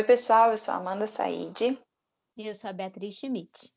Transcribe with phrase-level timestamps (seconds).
[0.00, 1.78] Oi, pessoal, eu sou a Amanda Said.
[2.34, 3.70] E eu sou a Beatriz Schmidt.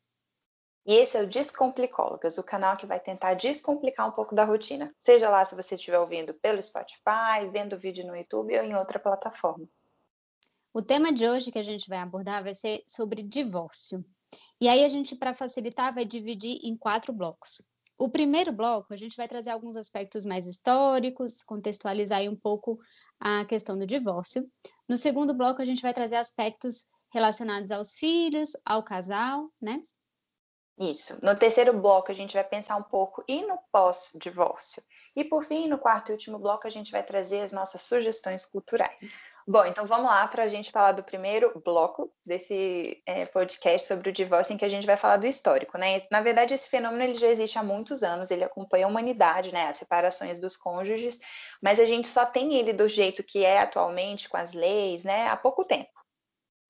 [0.86, 4.90] E esse é o Descomplicólogas, o canal que vai tentar descomplicar um pouco da rotina.
[4.96, 8.98] Seja lá se você estiver ouvindo pelo Spotify, vendo vídeo no YouTube ou em outra
[8.98, 9.68] plataforma.
[10.72, 14.02] O tema de hoje que a gente vai abordar vai ser sobre divórcio.
[14.58, 17.60] E aí a gente, para facilitar, vai dividir em quatro blocos.
[17.98, 22.78] O primeiro bloco, a gente vai trazer alguns aspectos mais históricos, contextualizar um pouco
[23.20, 24.50] a questão do divórcio.
[24.88, 29.80] No segundo bloco, a gente vai trazer aspectos relacionados aos filhos, ao casal, né?
[30.78, 31.16] Isso.
[31.22, 34.82] No terceiro bloco, a gente vai pensar um pouco e no pós-divórcio.
[35.14, 38.44] E por fim, no quarto e último bloco, a gente vai trazer as nossas sugestões
[38.44, 39.00] culturais.
[39.46, 44.08] Bom, então vamos lá para a gente falar do primeiro bloco desse é, podcast sobre
[44.08, 46.00] o divórcio, em que a gente vai falar do histórico, né?
[46.10, 49.66] Na verdade, esse fenômeno ele já existe há muitos anos, ele acompanha a humanidade, né?
[49.66, 51.20] As separações dos cônjuges,
[51.62, 55.28] mas a gente só tem ele do jeito que é atualmente, com as leis, né?
[55.28, 55.92] Há pouco tempo.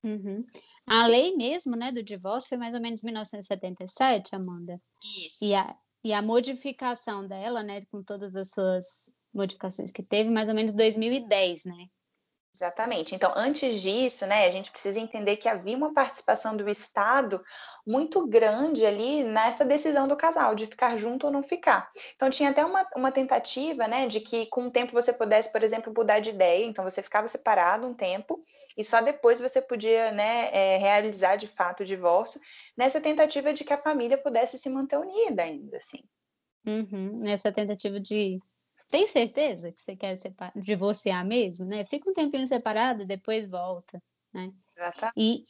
[0.03, 0.45] Uhum.
[0.85, 4.79] A lei mesmo, né, do divórcio foi mais ou menos 1977, Amanda.
[5.25, 5.43] Isso.
[5.43, 10.47] E a, e a modificação dela, né, com todas as suas modificações que teve, mais
[10.47, 11.87] ou menos 2010, né?
[12.55, 13.13] Exatamente.
[13.13, 17.41] Então, antes disso, né, a gente precisa entender que havia uma participação do Estado
[17.85, 21.91] muito grande ali nessa decisão do casal, de ficar junto ou não ficar.
[22.15, 25.63] Então, tinha até uma, uma tentativa, né, de que com o tempo você pudesse, por
[25.63, 26.65] exemplo, mudar de ideia.
[26.65, 28.41] Então, você ficava separado um tempo
[28.77, 32.39] e só depois você podia, né, é, realizar de fato o divórcio,
[32.77, 36.01] nessa tentativa de que a família pudesse se manter unida ainda, assim.
[36.65, 38.39] Uhum, nessa tentativa de
[38.89, 40.17] tem certeza que você quer
[40.55, 41.85] divorciar mesmo, né?
[41.85, 44.01] Fica um tempinho separado, depois volta,
[44.33, 44.51] né?
[44.77, 45.13] Exatamente.
[45.17, 45.43] E,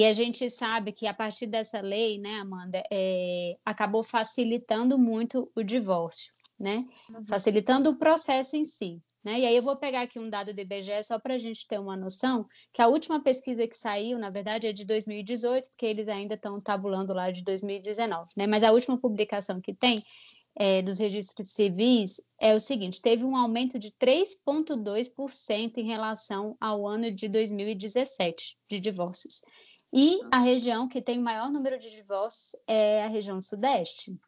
[0.00, 5.50] e a gente sabe que a partir dessa lei, né, Amanda, é, acabou facilitando muito
[5.54, 6.84] o divórcio, né?
[7.10, 7.24] Uhum.
[7.28, 9.00] Facilitando o processo em si.
[9.24, 9.40] Né?
[9.40, 11.80] E aí eu vou pegar aqui um dado do IBGE só para a gente ter
[11.80, 16.08] uma noção, que a última pesquisa que saiu, na verdade, é de 2018, porque eles
[16.08, 18.46] ainda estão tabulando lá de 2019, né?
[18.46, 20.02] Mas a última publicação que tem
[20.56, 26.86] é, dos registros civis é o seguinte: teve um aumento de 3,2% em relação ao
[26.86, 29.42] ano de 2017 de divórcios.
[29.92, 34.18] E a região que tem o maior número de divórcios é a região sudeste.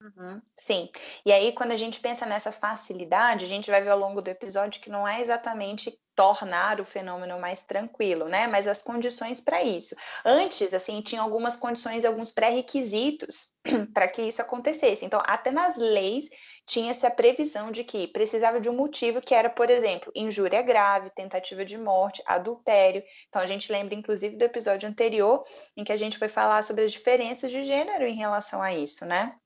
[0.00, 0.88] Uhum, sim.
[1.24, 4.28] E aí, quando a gente pensa nessa facilidade, a gente vai ver ao longo do
[4.28, 8.48] episódio que não é exatamente tornar o fenômeno mais tranquilo, né?
[8.48, 9.94] Mas as condições para isso.
[10.24, 13.52] Antes, assim, tinha algumas condições, alguns pré-requisitos
[13.94, 15.04] para que isso acontecesse.
[15.04, 16.28] Então, até nas leis
[16.66, 21.08] tinha-se a previsão de que precisava de um motivo que era, por exemplo, injúria grave,
[21.10, 23.04] tentativa de morte, adultério.
[23.28, 25.44] Então, a gente lembra, inclusive, do episódio anterior,
[25.76, 29.06] em que a gente foi falar sobre as diferenças de gênero em relação a isso,
[29.06, 29.36] né?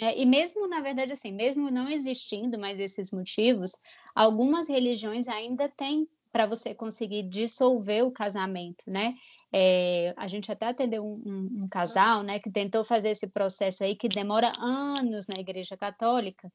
[0.00, 3.72] É, e mesmo, na verdade, assim, mesmo não existindo mais esses motivos,
[4.14, 9.14] algumas religiões ainda têm para você conseguir dissolver o casamento, né?
[9.52, 13.82] É, a gente até atendeu um, um, um, casal, né, que tentou fazer esse processo
[13.82, 16.50] aí que demora anos na Igreja Católica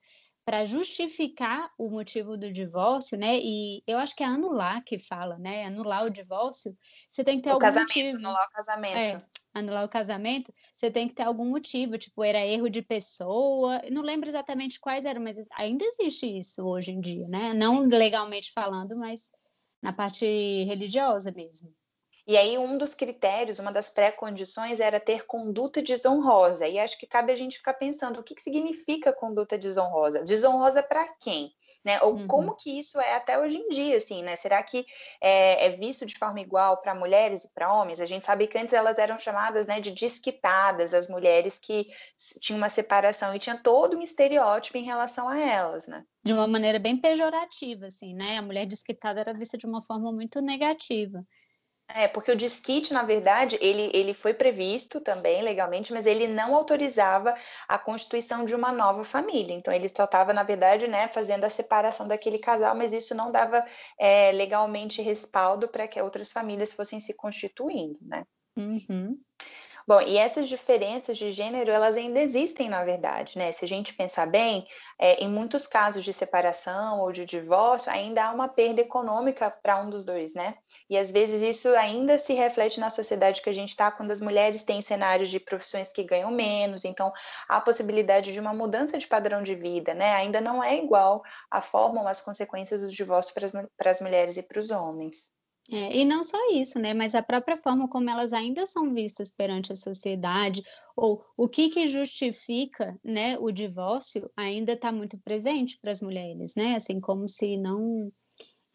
[0.46, 3.40] para justificar o motivo do divórcio, né?
[3.40, 5.66] E eu acho que é anular que fala, né?
[5.66, 6.78] Anular o divórcio,
[7.10, 8.18] você tem que ter o algum casamento, motivo.
[8.18, 8.96] Anular o casamento.
[8.96, 9.22] É,
[9.56, 14.04] anular o casamento, você tem que ter algum motivo, tipo, era erro de pessoa, não
[14.04, 17.54] lembro exatamente quais eram, mas ainda existe isso hoje em dia, né?
[17.54, 19.32] Não legalmente falando, mas
[19.86, 20.26] na parte
[20.66, 21.72] religiosa mesmo.
[22.28, 26.68] E aí, um dos critérios, uma das pré-condições era ter conduta desonrosa.
[26.68, 30.24] E acho que cabe a gente ficar pensando o que, que significa conduta desonrosa.
[30.24, 31.54] Desonrosa para quem?
[31.84, 32.02] Né?
[32.02, 32.28] Ou uhum.
[32.28, 34.36] como que isso é até hoje em dia, assim, né?
[34.36, 34.88] Será que
[35.22, 38.02] é, é visto de forma igual para mulheres e para homens?
[38.02, 41.86] A gente sabe que antes elas eram chamadas né, de desquitadas, as mulheres que
[42.40, 46.04] tinham uma separação, e tinha todo um estereótipo em relação a elas, né?
[46.24, 48.40] De uma maneira bem pejorativa, assim, né?
[48.40, 51.24] A mulher desquitada era vista de uma forma muito negativa.
[51.88, 56.56] É, porque o disquite, na verdade, ele, ele foi previsto também legalmente, mas ele não
[56.56, 57.34] autorizava
[57.68, 59.54] a constituição de uma nova família.
[59.54, 63.32] Então, ele só estava, na verdade, né, fazendo a separação daquele casal, mas isso não
[63.32, 63.64] dava
[64.00, 68.26] é, legalmente respaldo para que outras famílias fossem se constituindo, né?
[68.58, 69.12] Uhum.
[69.88, 73.52] Bom, e essas diferenças de gênero, elas ainda existem, na verdade, né?
[73.52, 74.68] Se a gente pensar bem,
[75.00, 79.80] é, em muitos casos de separação ou de divórcio, ainda há uma perda econômica para
[79.82, 80.56] um dos dois, né?
[80.90, 84.20] E às vezes isso ainda se reflete na sociedade que a gente está, quando as
[84.20, 87.12] mulheres têm cenários de profissões que ganham menos, então
[87.48, 90.16] há a possibilidade de uma mudança de padrão de vida, né?
[90.16, 91.22] Ainda não é igual
[91.52, 93.34] a forma ou as consequências do divórcio
[93.78, 95.35] para as mulheres e para os homens.
[95.72, 96.94] É, e não só isso, né?
[96.94, 100.62] Mas a própria forma como elas ainda são vistas perante a sociedade,
[100.96, 106.54] ou o que, que justifica né, o divórcio, ainda está muito presente para as mulheres,
[106.56, 106.76] né?
[106.76, 108.12] Assim, como se não.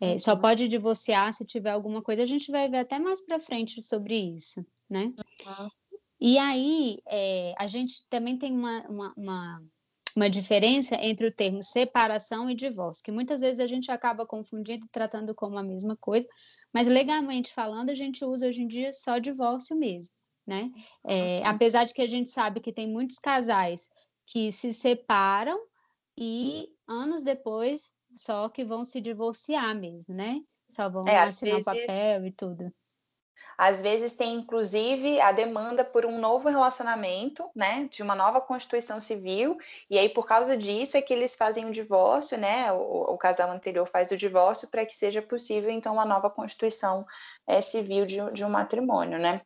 [0.00, 0.40] É, só uhum.
[0.40, 2.22] pode divorciar se tiver alguma coisa.
[2.22, 5.12] A gente vai ver até mais para frente sobre isso, né?
[5.46, 5.68] Uhum.
[6.20, 9.62] E aí, é, a gente também tem uma, uma, uma,
[10.16, 14.86] uma, diferença entre o termo separação e divórcio, que muitas vezes a gente acaba confundindo
[14.86, 16.26] e tratando como a mesma coisa,
[16.72, 20.14] mas legalmente falando, a gente usa hoje em dia só divórcio mesmo,
[20.46, 20.70] né?
[21.04, 21.42] É.
[21.44, 23.88] Apesar de que a gente sabe que tem muitos casais
[24.26, 25.58] que se separam
[26.16, 30.40] e anos depois só que vão se divorciar mesmo, né?
[30.70, 32.72] Só vão é, assinar o papel e tudo.
[33.62, 37.86] Às vezes tem, inclusive, a demanda por um novo relacionamento, né?
[37.90, 39.58] De uma nova constituição civil,
[39.90, 42.72] e aí, por causa disso, é que eles fazem o divórcio, né?
[42.72, 47.04] O, o casal anterior faz o divórcio para que seja possível, então, uma nova constituição
[47.46, 49.42] é, civil de, de um matrimônio, né?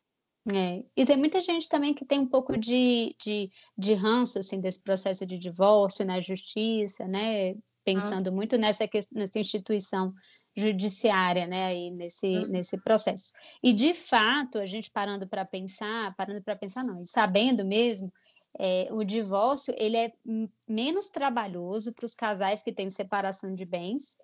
[0.52, 0.84] É.
[0.96, 4.80] E tem muita gente também que tem um pouco de, de, de ranço assim, desse
[4.80, 7.56] processo de divórcio na justiça, né?
[7.84, 8.36] pensando uhum.
[8.36, 10.12] muito nessa, nessa instituição
[10.56, 12.46] judiciária, né, aí nesse, uhum.
[12.48, 13.32] nesse processo.
[13.62, 18.12] E, de fato, a gente parando para pensar, parando para pensar não, e sabendo mesmo,
[18.58, 20.12] é, o divórcio, ele é
[20.68, 24.16] menos trabalhoso para os casais que têm separação de bens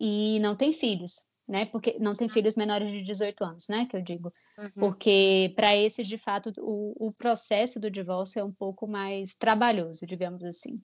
[0.00, 3.96] e não têm filhos, né, porque não tem filhos menores de 18 anos, né, que
[3.96, 4.70] eu digo, uhum.
[4.76, 10.06] porque para esses, de fato, o, o processo do divórcio é um pouco mais trabalhoso,
[10.06, 10.76] digamos assim.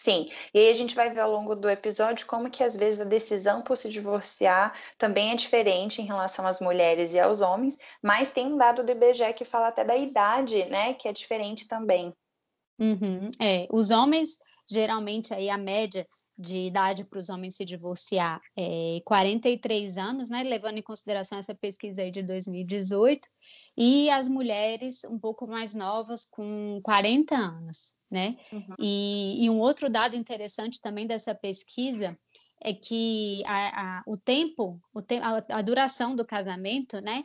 [0.00, 3.00] Sim, e aí a gente vai ver ao longo do episódio como que às vezes
[3.00, 7.76] a decisão por se divorciar também é diferente em relação às mulheres e aos homens,
[8.00, 11.66] mas tem um dado do IBGE que fala até da idade, né, que é diferente
[11.66, 12.14] também.
[12.78, 14.38] Uhum, é, os homens,
[14.70, 16.06] geralmente aí a média
[16.38, 21.56] de idade para os homens se divorciar é 43 anos, né, levando em consideração essa
[21.56, 23.26] pesquisa aí de 2018,
[23.76, 28.36] e as mulheres um pouco mais novas com 40 anos né?
[28.52, 28.74] Uhum.
[28.78, 32.18] E, e, um outro dado interessante também dessa pesquisa
[32.60, 37.24] é que a, a o tempo, o te, a, a, duração do casamento, né?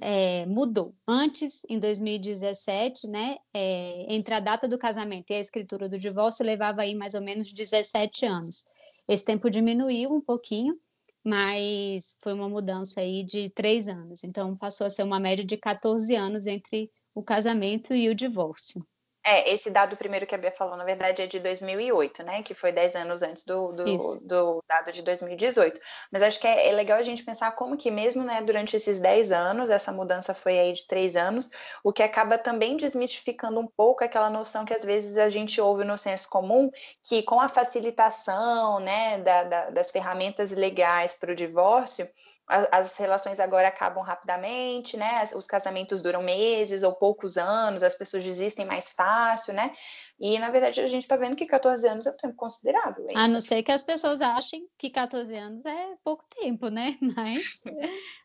[0.00, 0.92] É, mudou.
[1.06, 6.44] Antes, em 2017, né, é, entre a data do casamento e a escritura do divórcio,
[6.44, 8.66] levava aí mais ou menos 17 anos.
[9.06, 10.76] Esse tempo diminuiu um pouquinho,
[11.24, 14.24] mas foi uma mudança aí de três anos.
[14.24, 18.84] Então, passou a ser uma média de 14 anos entre o casamento e o divórcio.
[19.24, 22.42] É, esse dado primeiro que a Bia falou, na verdade, é de 2008, né?
[22.42, 25.80] Que foi 10 anos antes do, do, do dado de 2018.
[26.10, 28.98] Mas acho que é, é, legal a gente pensar como que mesmo, né, durante esses
[28.98, 31.48] 10 anos, essa mudança foi aí de 3 anos,
[31.84, 35.84] o que acaba também desmistificando um pouco aquela noção que às vezes a gente ouve
[35.84, 36.68] no senso comum,
[37.04, 42.08] que com a facilitação, né, da, da, das ferramentas legais para o divórcio,
[42.46, 45.24] as relações agora acabam rapidamente, né?
[45.34, 49.72] Os casamentos duram meses ou poucos anos, as pessoas desistem mais fácil, né?
[50.18, 53.06] E na verdade a gente está vendo que 14 anos é um tempo considerável.
[53.08, 53.20] Ainda.
[53.20, 56.98] A não ser que as pessoas achem que 14 anos é pouco tempo, né?
[57.16, 57.62] Mas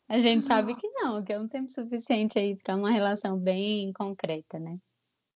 [0.10, 3.94] a gente sabe que não, que é um tempo suficiente aí para uma relação bem
[3.94, 4.74] concreta, né?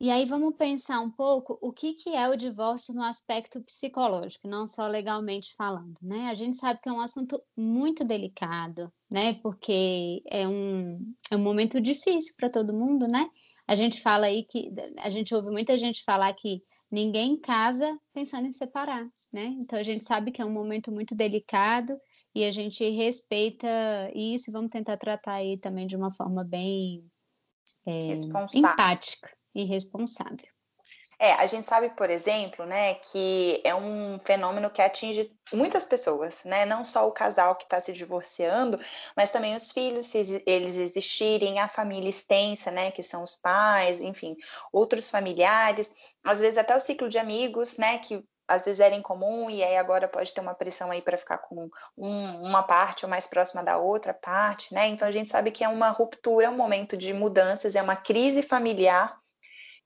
[0.00, 4.49] E aí vamos pensar um pouco o que, que é o divórcio no aspecto psicológico,
[4.49, 6.31] não só legalmente falando, né?
[6.31, 9.35] A gente sabe que é um assunto muito delicado, né?
[9.43, 13.29] Porque é um, é um momento difícil para todo mundo, né?
[13.69, 18.47] A gente fala aí que a gente ouve muita gente falar que ninguém casa pensando
[18.47, 19.55] em separar, né?
[19.61, 21.94] Então a gente sabe que é um momento muito delicado
[22.35, 23.69] e a gente respeita
[24.14, 27.04] isso e vamos tentar tratar aí também de uma forma bem
[27.85, 27.99] é,
[28.54, 30.49] empática irresponsável.
[31.23, 36.42] É, a gente sabe, por exemplo, né, que é um fenômeno que atinge muitas pessoas,
[36.47, 36.64] né?
[36.64, 38.80] Não só o casal que está se divorciando,
[39.14, 44.00] mas também os filhos, se eles existirem, a família extensa, né, que são os pais,
[44.00, 44.35] enfim,
[44.73, 45.92] outros familiares,
[46.25, 49.62] às vezes até o ciclo de amigos, né, que às vezes era em comum e
[49.62, 53.26] aí agora pode ter uma pressão aí para ficar com um, uma parte ou mais
[53.26, 54.88] próxima da outra parte, né?
[54.88, 58.42] Então a gente sabe que é uma ruptura, um momento de mudanças, é uma crise
[58.42, 59.20] familiar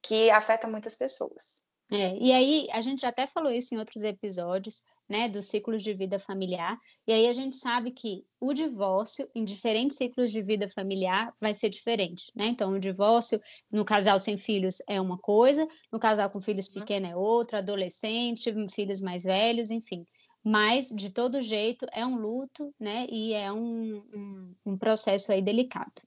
[0.05, 1.65] que afeta muitas pessoas.
[1.91, 5.93] É, e aí a gente até falou isso em outros episódios, né, dos ciclos de
[5.93, 10.67] vida familiar, e aí a gente sabe que o divórcio em diferentes ciclos de vida
[10.69, 12.47] familiar vai ser diferente, né?
[12.47, 13.39] Então, o divórcio
[13.71, 16.75] no casal sem filhos é uma coisa, no casal com filhos uhum.
[16.75, 20.07] pequenos é outra, adolescente, filhos mais velhos, enfim.
[20.43, 23.07] Mas, de todo jeito, é um luto, né?
[23.11, 26.03] E é um, um, um processo aí delicado.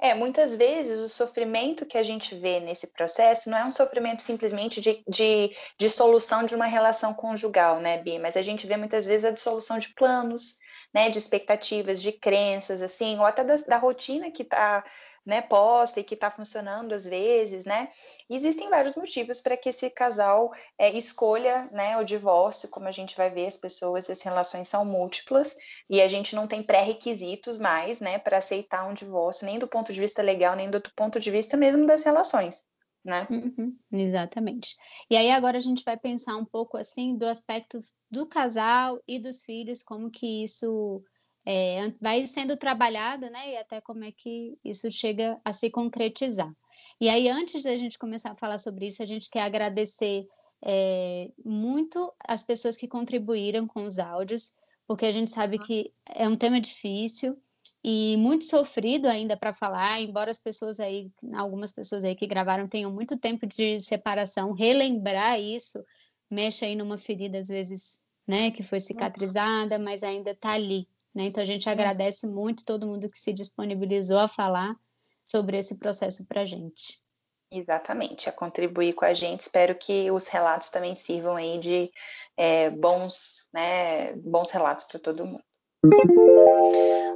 [0.00, 4.22] É, muitas vezes o sofrimento que a gente vê nesse processo não é um sofrimento
[4.22, 8.18] simplesmente de, de dissolução de uma relação conjugal, né, Bi?
[8.18, 10.56] Mas a gente vê muitas vezes a dissolução de planos,
[10.92, 14.84] né, de expectativas, de crenças, assim, ou até da, da rotina que está
[15.24, 17.88] né, posta e que está funcionando às vezes, né?
[18.28, 23.16] Existem vários motivos para que esse casal é, escolha, né, o divórcio, como a gente
[23.16, 25.56] vai ver, as pessoas, as relações são múltiplas
[25.88, 29.92] e a gente não tem pré-requisitos mais, né, para aceitar um divórcio, nem do ponto
[29.92, 32.66] de vista legal, nem do ponto de vista mesmo das relações.
[33.04, 33.26] Né?
[33.30, 34.76] Uhum, exatamente.
[35.08, 37.78] E aí agora a gente vai pensar um pouco assim do aspecto
[38.10, 41.02] do casal e dos filhos, como que isso
[41.50, 43.52] é, vai sendo trabalhado, né?
[43.52, 46.54] E até como é que isso chega a se concretizar.
[47.00, 50.28] E aí, antes da gente começar a falar sobre isso, a gente quer agradecer
[50.60, 54.52] é, muito as pessoas que contribuíram com os áudios,
[54.86, 57.34] porque a gente sabe que é um tema difícil
[57.82, 62.68] e muito sofrido ainda para falar, embora as pessoas aí, algumas pessoas aí que gravaram
[62.68, 65.82] tenham muito tempo de separação, relembrar isso
[66.30, 70.86] mexe aí numa ferida às vezes, né, que foi cicatrizada, mas ainda está ali.
[71.18, 71.24] Né?
[71.24, 74.76] Então, a gente agradece muito todo mundo que se disponibilizou a falar
[75.24, 77.02] sobre esse processo para a gente.
[77.50, 79.40] Exatamente, a contribuir com a gente.
[79.40, 81.90] Espero que os relatos também sirvam aí de
[82.36, 85.42] é, bons, né, bons relatos para todo mundo.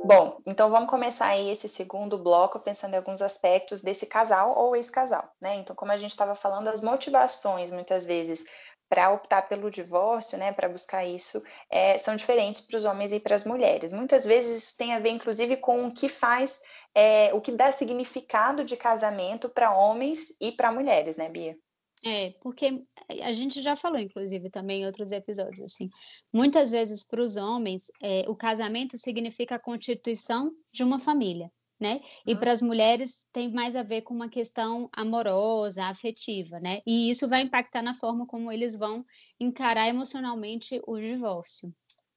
[0.05, 4.75] Bom, então vamos começar aí esse segundo bloco pensando em alguns aspectos desse casal ou
[4.75, 5.57] ex-casal, né?
[5.57, 8.45] Então, como a gente estava falando, as motivações muitas vezes
[8.93, 13.19] para optar pelo divórcio, né, para buscar isso, é, são diferentes para os homens e
[13.19, 13.91] para as mulheres.
[13.91, 16.61] Muitas vezes isso tem a ver, inclusive, com o que faz,
[16.95, 21.57] é, o que dá significado de casamento para homens e para mulheres, né, Bia?
[22.05, 22.85] É, porque
[23.23, 25.89] a gente já falou, inclusive, também em outros episódios, assim,
[26.31, 31.51] muitas vezes para os homens, é, o casamento significa a constituição de uma família
[31.83, 32.01] né?
[32.27, 36.81] E para as mulheres tem mais a ver com uma questão amorosa, afetiva, né?
[36.87, 39.05] E isso vai impactar na forma como eles vão
[39.41, 41.75] encarar emocionalmente o divórcio.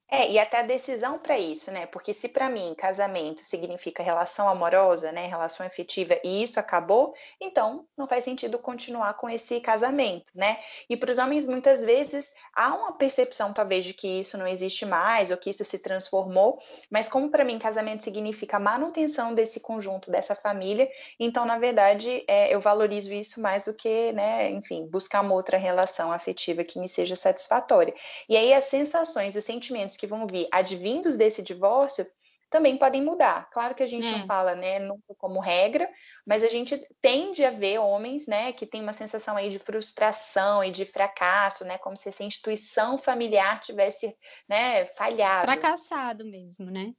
[0.08, 1.88] É, e até a decisão para isso, né?
[1.88, 7.88] Porque se para mim casamento significa relação amorosa, né, relação afetiva, e isso acabou, então
[7.98, 10.60] não faz sentido continuar com esse casamento, né?
[10.88, 14.86] E para os homens muitas vezes há uma percepção talvez de que isso não existe
[14.86, 20.12] mais ou que isso se transformou, mas como para mim casamento significa manutenção desse conjunto,
[20.12, 20.88] dessa família,
[21.20, 25.58] então na verdade é, eu valorizo isso mais do que, né, enfim, buscar uma outra
[25.58, 27.94] relação afetiva que me seja satisfatória.
[28.30, 32.06] E aí as sensações, os sentimentos que vão vir advindos desse divórcio
[32.50, 33.50] também podem mudar.
[33.52, 34.12] Claro que a gente é.
[34.12, 35.90] não fala, né, nunca como regra,
[36.26, 40.64] mas a gente tende a ver homens, né, que tem uma sensação aí de frustração
[40.64, 44.16] e de fracasso, né, como se essa instituição familiar tivesse,
[44.48, 45.44] né, falhado.
[45.44, 46.94] Fracassado mesmo, né?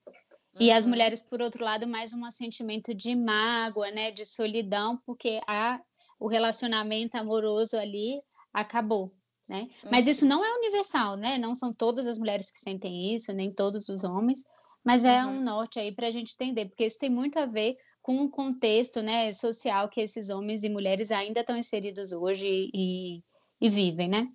[0.59, 0.91] E as uhum.
[0.91, 5.81] mulheres, por outro lado, mais um sentimento de mágoa, né, de solidão, porque a,
[6.19, 8.21] o relacionamento amoroso ali
[8.53, 9.11] acabou,
[9.49, 9.69] né?
[9.91, 10.31] Mas isso uhum.
[10.31, 11.39] não é universal, né?
[11.39, 14.43] Não são todas as mulheres que sentem isso, nem todos os homens,
[14.85, 15.39] mas é uhum.
[15.39, 18.31] um norte aí para a gente entender, porque isso tem muito a ver com o
[18.31, 23.21] contexto né, social que esses homens e mulheres ainda estão inseridos hoje e,
[23.61, 24.29] e vivem, né?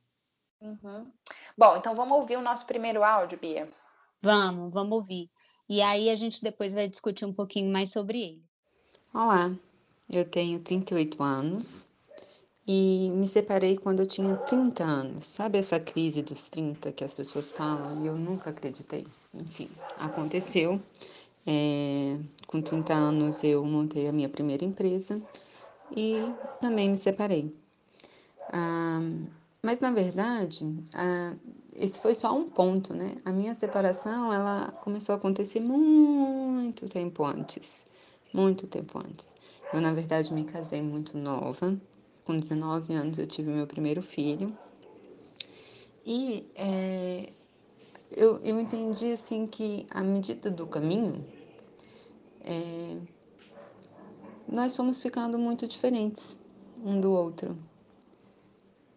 [0.60, 1.10] Uhum.
[1.58, 3.70] Bom, então vamos ouvir o nosso primeiro áudio, Bia.
[4.22, 5.30] Vamos, vamos ouvir.
[5.70, 8.44] E aí a gente depois vai discutir um pouquinho mais sobre ele.
[9.14, 9.52] Olá,
[10.10, 11.88] eu tenho 38 anos,
[12.68, 15.28] e me separei quando eu tinha 30 anos.
[15.28, 18.02] Sabe essa crise dos 30 que as pessoas falam?
[18.02, 19.06] E eu nunca acreditei.
[19.34, 20.80] Enfim, aconteceu.
[21.46, 25.20] É, com 30 anos eu montei a minha primeira empresa
[25.96, 27.54] e também me separei.
[28.54, 29.00] Ah,
[29.64, 31.36] mas na verdade, ah,
[31.76, 33.16] esse foi só um ponto, né?
[33.26, 37.86] A minha separação ela começou a acontecer muito tempo antes,
[38.34, 39.36] muito tempo antes.
[39.74, 41.80] Eu na verdade me casei muito nova,
[42.32, 44.56] com 19 anos eu tive meu primeiro filho.
[46.06, 47.30] E é,
[48.10, 51.26] eu, eu entendi assim que à medida do caminho,
[52.40, 52.98] é,
[54.48, 56.40] nós fomos ficando muito diferentes
[56.84, 57.58] um do outro.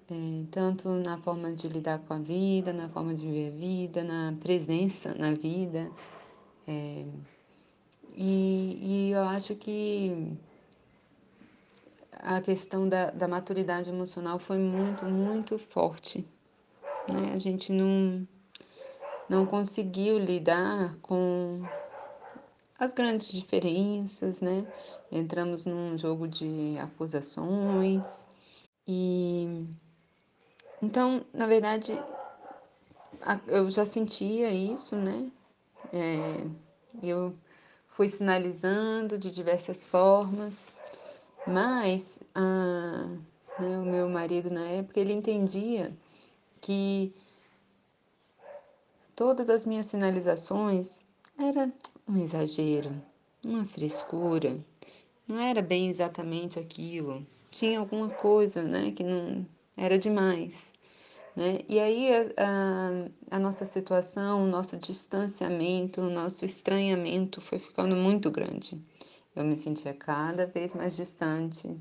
[0.09, 4.05] É, tanto na forma de lidar com a vida, na forma de viver a vida,
[4.05, 5.91] na presença na vida.
[6.69, 7.05] É,
[8.17, 10.39] e, e eu acho que
[12.25, 16.27] a questão da, da maturidade emocional foi muito, muito forte.
[17.07, 17.33] Né?
[17.35, 18.27] A gente não,
[19.29, 21.63] não conseguiu lidar com
[22.79, 24.67] as grandes diferenças, né?
[25.13, 28.25] Entramos num jogo de acusações
[28.89, 29.67] e
[30.83, 32.03] então, na verdade,
[33.47, 35.31] eu já sentia isso, né?
[35.93, 36.47] É,
[37.03, 37.35] eu
[37.89, 40.73] fui sinalizando de diversas formas
[41.47, 43.09] mas a,
[43.59, 45.97] né, o meu marido na época, ele entendia
[46.61, 47.13] que
[49.15, 51.01] todas as minhas sinalizações
[51.39, 51.73] era
[52.09, 52.91] um exagero,
[53.45, 54.59] uma frescura,
[55.27, 57.27] não era bem exatamente aquilo.
[57.51, 59.47] Tinha alguma coisa, né, que não
[59.77, 60.73] era demais.
[61.35, 61.59] Né?
[61.69, 67.97] E aí a, a, a, nossa situação, o nosso distanciamento, o nosso estranhamento foi ficando
[67.97, 68.81] muito grande.
[69.35, 71.77] Eu me sentia cada vez mais distante,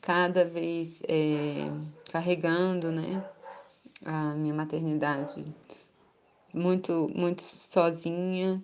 [0.00, 1.70] cada vez é,
[2.10, 3.24] carregando né,
[4.04, 5.46] a minha maternidade
[6.52, 8.62] muito, muito sozinha.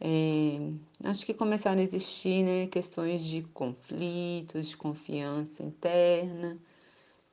[0.00, 0.58] É,
[1.04, 6.58] acho que começaram a existir né, questões de conflitos, de confiança interna,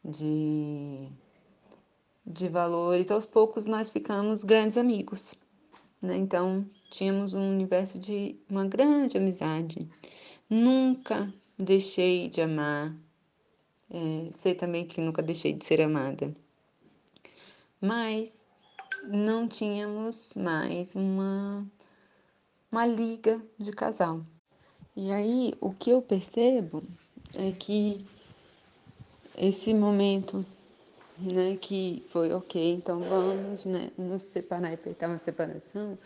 [0.03, 1.09] de
[2.25, 5.35] de valores, aos poucos nós ficamos grandes amigos.
[6.01, 6.17] Né?
[6.17, 6.65] Então,
[6.95, 9.87] tínhamos um universo de uma grande amizade.
[10.49, 12.95] Nunca deixei de amar.
[13.89, 16.35] É, sei também que nunca deixei de ser amada.
[17.81, 18.45] Mas
[19.03, 21.65] não tínhamos mais uma,
[22.71, 24.25] uma liga de casal.
[24.95, 26.81] E aí, o que eu percebo
[27.35, 27.97] é que
[29.37, 30.45] esse momento
[31.17, 35.97] né, que foi ok, então vamos né, nos separar e peitar uma separação,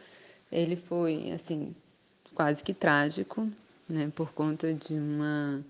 [0.52, 1.76] ele foi assim
[2.34, 3.50] quase que trágico,
[3.88, 5.64] né, por conta de uma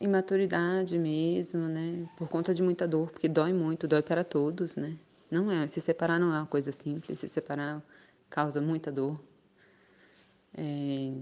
[0.00, 4.96] imaturidade mesmo, né, por conta de muita dor, porque dói muito, dói para todos, né.
[5.30, 7.82] Não é, se separar não é uma coisa simples, se separar
[8.28, 9.20] causa muita dor.
[10.56, 11.12] É,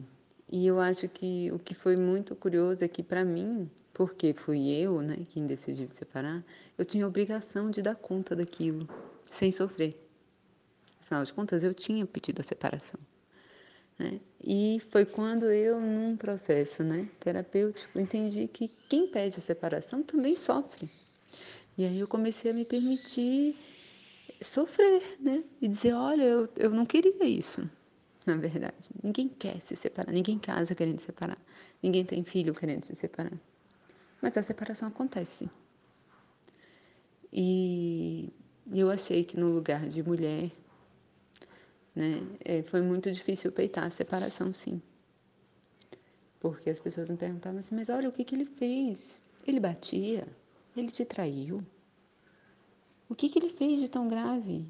[0.50, 4.68] e eu acho que o que foi muito curioso é que para mim porque fui
[4.70, 6.44] eu, né, quem decidiu separar,
[6.76, 8.88] eu tinha a obrigação de dar conta daquilo,
[9.30, 10.03] sem sofrer.
[11.04, 12.98] Afinal de contas, eu tinha pedido a separação.
[13.98, 14.20] Né?
[14.42, 20.34] E foi quando eu, num processo né, terapêutico, entendi que quem pede a separação também
[20.34, 20.90] sofre.
[21.76, 23.56] E aí eu comecei a me permitir
[24.40, 25.42] sofrer, né?
[25.60, 27.68] E dizer, olha, eu, eu não queria isso,
[28.24, 28.90] na verdade.
[29.02, 31.38] Ninguém quer se separar, ninguém casa querendo se separar,
[31.82, 33.38] ninguém tem filho querendo se separar.
[34.20, 35.50] Mas a separação acontece.
[37.32, 38.32] E
[38.72, 40.50] eu achei que no lugar de mulher,
[41.94, 44.80] né, é, foi muito difícil peitar a separação, sim.
[46.40, 49.16] Porque as pessoas me perguntavam assim, mas olha o que, que ele fez.
[49.46, 50.26] Ele batia?
[50.76, 51.62] Ele te traiu?
[53.08, 54.66] O que, que ele fez de tão grave?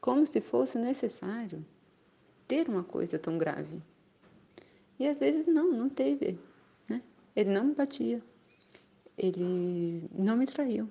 [0.00, 1.64] Como se fosse necessário
[2.46, 3.82] ter uma coisa tão grave.
[4.98, 6.38] E às vezes não, não teve.
[6.88, 7.02] Né?
[7.34, 8.22] Ele não me batia
[9.16, 10.90] ele não me traiu.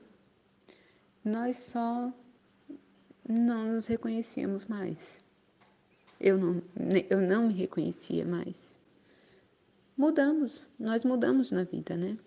[1.23, 2.12] Nós só
[3.28, 5.19] não nos reconhecíamos mais.
[6.24, 6.62] Eu não,
[7.10, 8.56] eu não me reconhecia mais.
[9.98, 12.18] Mudamos, nós mudamos na vida, né?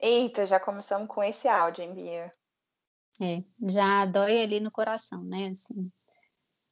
[0.00, 2.34] Eita, já começamos com esse áudio, hein, Bia?
[3.20, 5.48] É, já dói ali no coração, né?
[5.48, 5.92] Assim,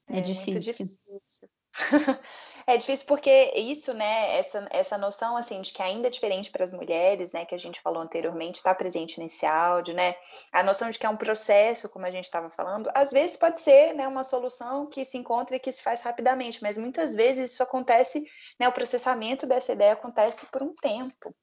[0.09, 0.61] é, é difícil.
[0.61, 1.49] difícil.
[2.67, 6.63] É difícil porque isso, né, essa, essa noção, assim, de que ainda é diferente para
[6.63, 10.15] as mulheres, né, que a gente falou anteriormente, está presente nesse áudio, né,
[10.53, 13.61] a noção de que é um processo, como a gente estava falando, às vezes pode
[13.61, 17.51] ser, né, uma solução que se encontra e que se faz rapidamente, mas muitas vezes
[17.51, 18.25] isso acontece,
[18.61, 21.35] né, o processamento dessa ideia acontece por um tempo.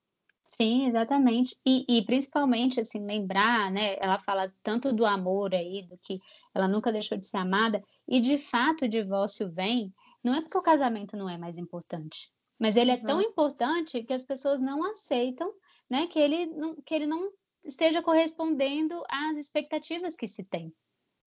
[0.47, 1.55] Sim, exatamente.
[1.63, 6.15] E, e principalmente, assim, lembrar, né, ela fala tanto do amor aí, do que
[6.55, 10.57] ela nunca deixou de ser amada, e de fato o divórcio vem não é porque
[10.57, 12.29] o casamento não é mais importante,
[12.59, 13.23] mas ele é tão uhum.
[13.23, 15.51] importante que as pessoas não aceitam,
[15.89, 17.31] né, que ele não, que ele não
[17.63, 20.73] esteja correspondendo às expectativas que se tem.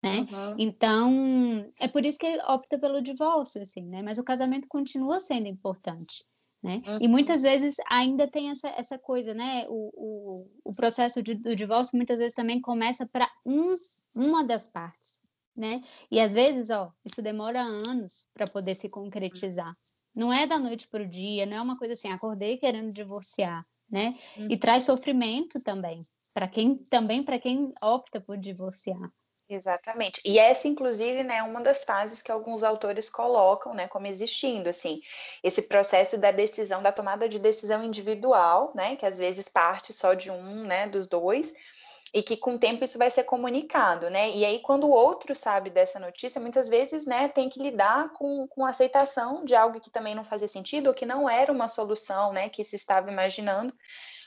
[0.02, 0.18] Né?
[0.18, 0.56] Uhum.
[0.58, 4.02] Então, é por isso que opta pelo divórcio, assim, né?
[4.02, 6.24] Mas o casamento continua sendo importante,
[6.60, 6.78] né?
[6.84, 6.98] Uhum.
[7.00, 9.64] E muitas vezes ainda tem essa, essa coisa, né?
[9.68, 13.76] O, o, o processo de, do divórcio muitas vezes também começa para um,
[14.12, 15.11] uma das partes
[15.56, 15.82] né?
[16.10, 19.72] E às vezes, ó, isso demora anos para poder se concretizar.
[20.14, 23.64] Não é da noite para o dia, não é uma coisa assim, acordei querendo divorciar,
[23.90, 24.14] né?
[24.36, 24.48] Uhum.
[24.50, 26.00] E traz sofrimento também,
[26.34, 29.10] para quem também para quem opta por divorciar.
[29.48, 30.20] Exatamente.
[30.24, 34.68] E essa, inclusive, né, é uma das fases que alguns autores colocam, né, como existindo,
[34.68, 35.02] assim,
[35.42, 40.14] esse processo da decisão, da tomada de decisão individual, né, que às vezes parte só
[40.14, 41.52] de um, né, dos dois,
[42.14, 44.30] e que com o tempo isso vai ser comunicado, né?
[44.30, 48.46] E aí, quando o outro sabe dessa notícia, muitas vezes, né, tem que lidar com,
[48.48, 52.32] com aceitação de algo que também não fazia sentido ou que não era uma solução,
[52.32, 53.74] né, que se estava imaginando.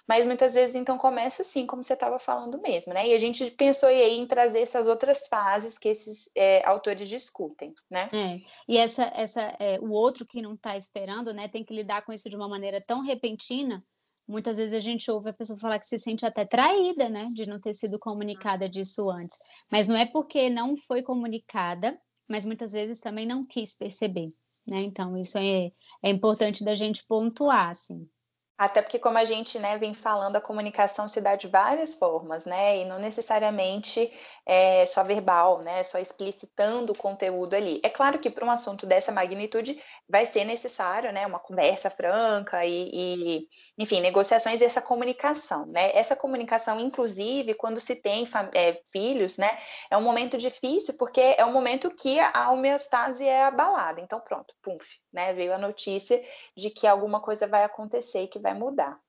[0.07, 3.07] Mas muitas vezes, então, começa assim, como você estava falando mesmo, né?
[3.07, 7.73] E a gente pensou aí em trazer essas outras fases que esses é, autores discutem,
[7.89, 8.07] né?
[8.13, 12.03] É, e essa, essa, é, o outro que não está esperando, né, tem que lidar
[12.03, 13.83] com isso de uma maneira tão repentina
[14.27, 17.45] Muitas vezes a gente ouve a pessoa falar que se sente até traída, né, de
[17.45, 19.37] não ter sido comunicada disso antes.
[19.71, 24.29] Mas não é porque não foi comunicada, mas muitas vezes também não quis perceber,
[24.65, 24.81] né?
[24.81, 28.09] Então, isso é, é importante da gente pontuar, assim.
[28.57, 32.45] Até porque, como a gente né, vem falando, a comunicação se dá de várias formas,
[32.45, 32.77] né?
[32.77, 34.09] E não necessariamente
[34.45, 35.83] é, só verbal, né?
[35.83, 37.81] Só explicitando o conteúdo ali.
[37.83, 41.27] É claro que para um assunto dessa magnitude vai ser necessário, né?
[41.27, 45.91] Uma conversa franca e, e enfim, negociações e essa comunicação, né?
[45.93, 49.49] Essa comunicação, inclusive, quando se tem é, filhos, né?
[49.91, 53.99] É um momento difícil porque é um momento que a homeostase é abalada.
[53.99, 55.33] Então, pronto, pumf, né?
[55.33, 56.21] Veio a notícia
[56.55, 58.99] de que alguma coisa vai acontecer e que vai mudar.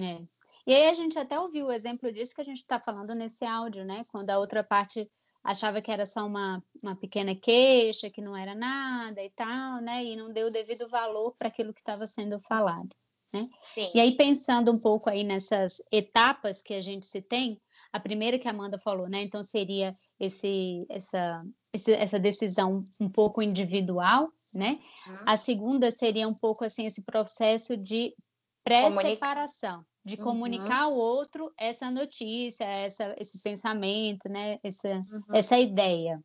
[0.00, 0.22] É.
[0.66, 3.44] E aí a gente até ouviu o exemplo disso que a gente está falando nesse
[3.44, 4.02] áudio, né?
[4.12, 5.10] Quando a outra parte
[5.42, 10.04] achava que era só uma, uma pequena queixa, que não era nada e tal, né?
[10.04, 12.94] E não deu o devido valor para aquilo que estava sendo falado.
[13.32, 13.46] Né?
[13.62, 13.90] Sim.
[13.94, 17.60] E aí, pensando um pouco aí nessas etapas que a gente se tem,
[17.92, 19.22] a primeira que a Amanda falou, né?
[19.22, 24.80] Então seria esse, essa, esse, essa decisão um pouco individual, né?
[25.06, 25.16] Uhum.
[25.26, 28.14] A segunda seria um pouco assim esse processo de
[28.64, 30.24] pré-separação, de uhum.
[30.24, 34.58] comunicar ao outro essa notícia, essa, esse pensamento, né?
[34.62, 35.34] essa, uhum.
[35.34, 36.20] essa ideia.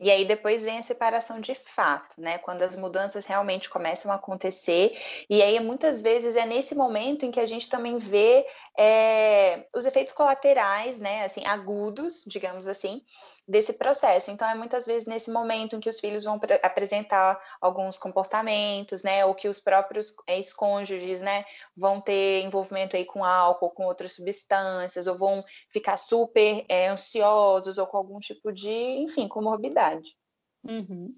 [0.00, 2.38] E aí depois vem a separação de fato, né?
[2.38, 4.96] Quando as mudanças realmente começam a acontecer.
[5.28, 8.46] E aí muitas vezes é nesse momento em que a gente também vê
[8.78, 11.24] é, os efeitos colaterais, né?
[11.24, 13.02] Assim, agudos, digamos assim,
[13.48, 14.30] desse processo.
[14.30, 19.24] Então é muitas vezes nesse momento em que os filhos vão apresentar alguns comportamentos, né?
[19.24, 21.44] Ou que os próprios ex-cônjuges, né?
[21.74, 27.78] Vão ter envolvimento aí com álcool, com outras substâncias, ou vão ficar super é, ansiosos
[27.78, 30.14] ou com algum tipo de, enfim, comorbidade.
[30.62, 31.14] Uhum.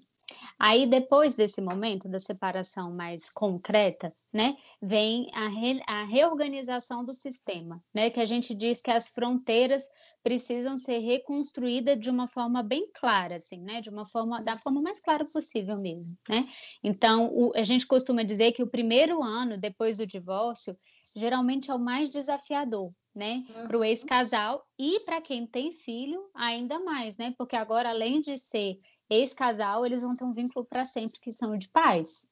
[0.59, 7.13] Aí, depois desse momento da separação mais concreta, né, vem a, re, a, reorganização do
[7.13, 9.83] sistema, né, que a gente diz que as fronteiras
[10.23, 14.81] precisam ser reconstruídas de uma forma bem clara, assim, né, de uma forma, da forma
[14.81, 16.47] mais clara possível mesmo, né.
[16.83, 20.77] Então, o, a gente costuma dizer que o primeiro ano depois do divórcio,
[21.15, 23.67] geralmente é o mais desafiador, né, uhum.
[23.67, 28.37] para o ex-casal e para quem tem filho ainda mais, né, porque agora além de
[28.37, 28.79] ser
[29.11, 32.25] ex-casal, eles vão ter um vínculo para sempre que são de pais.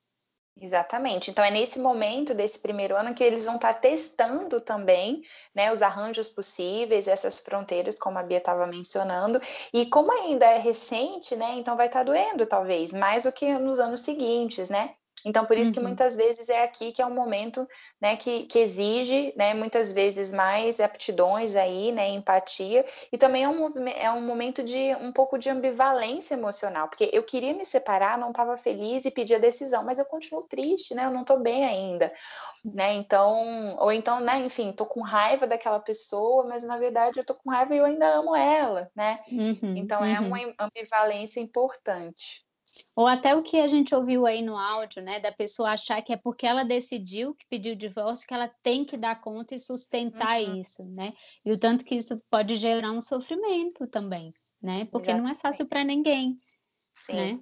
[0.62, 1.32] Exatamente.
[1.32, 5.22] Então é nesse momento desse primeiro ano que eles vão estar tá testando também,
[5.56, 9.40] né, os arranjos possíveis, essas fronteiras, como a Bia estava mencionando.
[9.74, 13.54] E como ainda é recente, né, então vai estar tá doendo talvez mais do que
[13.58, 14.96] nos anos seguintes, né?
[15.26, 15.74] Então, por isso uhum.
[15.76, 17.68] que muitas vezes é aqui que é um momento
[18.00, 23.50] né, que, que exige né, muitas vezes mais aptidões aí, né, empatia, e também é
[23.50, 28.18] um, é um momento de um pouco de ambivalência emocional, porque eu queria me separar,
[28.18, 31.06] não estava feliz e pedi a decisão, mas eu continuo triste, né?
[31.06, 32.12] Eu não estou bem ainda,
[32.64, 32.94] né?
[32.94, 37.36] Então, ou então, né, enfim, estou com raiva daquela pessoa, mas na verdade eu estou
[37.36, 39.20] com raiva e eu ainda amo ela, né?
[39.32, 40.54] Uhum, então é uma uhum.
[40.60, 42.49] ambivalência importante.
[42.96, 46.14] Ou até o que a gente ouviu aí no áudio, né, da pessoa achar que
[46.14, 50.42] é porque ela decidiu que pediu divórcio que ela tem que dar conta e sustentar
[50.42, 50.62] uhum.
[50.62, 51.14] isso, né?
[51.46, 54.86] E o tanto que isso pode gerar um sofrimento também, né?
[54.92, 55.24] Porque Exatamente.
[55.24, 56.38] não é fácil para ninguém.
[56.94, 57.14] Sim.
[57.14, 57.40] Né?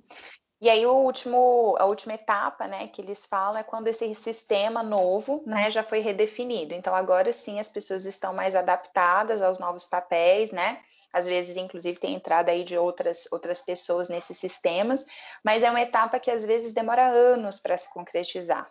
[0.59, 4.81] E aí o último, a última etapa, né, que eles falam é quando esse sistema
[4.81, 6.73] novo, né, já foi redefinido.
[6.73, 10.81] Então agora sim as pessoas estão mais adaptadas aos novos papéis, né?
[11.13, 15.05] Às vezes inclusive tem entrada aí de outras outras pessoas nesses sistemas,
[15.43, 18.67] mas é uma etapa que às vezes demora anos para se concretizar.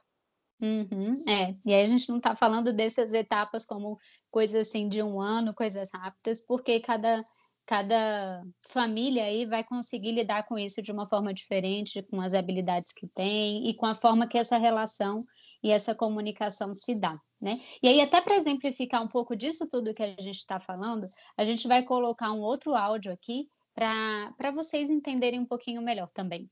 [0.60, 3.98] Uhum, é, e aí a gente não está falando dessas etapas como
[4.30, 7.22] coisas assim de um ano, coisas rápidas, porque cada
[7.66, 12.92] cada família aí vai conseguir lidar com isso de uma forma diferente, com as habilidades
[12.92, 15.18] que tem e com a forma que essa relação
[15.62, 17.54] e essa comunicação se dá, né?
[17.82, 21.44] E aí, até para exemplificar um pouco disso tudo que a gente está falando, a
[21.44, 26.48] gente vai colocar um outro áudio aqui para vocês entenderem um pouquinho melhor também.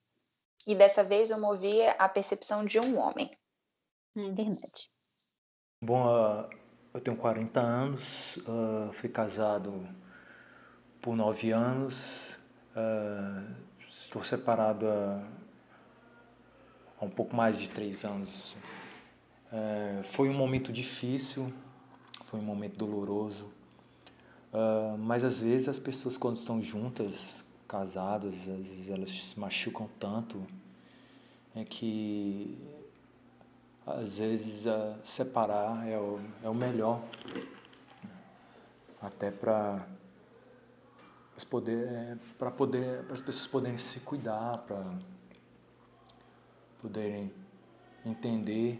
[0.67, 3.31] E dessa vez eu movi a percepção de um homem.
[4.17, 4.91] É verdade.
[5.81, 6.49] Bom, uh,
[6.93, 9.87] eu tenho 40 anos, uh, fui casado
[11.05, 12.35] por nove anos.
[12.75, 13.55] Uh,
[13.87, 15.23] estou separado há,
[16.99, 18.57] há, um pouco mais de três anos.
[19.53, 21.53] Uh, foi um momento difícil,
[22.25, 23.45] foi um momento doloroso,
[24.51, 29.89] uh, mas às vezes as pessoas quando estão juntas, casadas, às vezes elas se machucam
[30.01, 30.43] tanto
[31.55, 32.59] é que
[33.87, 34.65] às vezes
[35.05, 37.01] separar é o, é o melhor
[39.01, 39.87] até para
[41.37, 44.99] para poder, é, para poder, para as pessoas poderem se cuidar, para
[46.81, 47.33] poderem
[48.05, 48.79] entender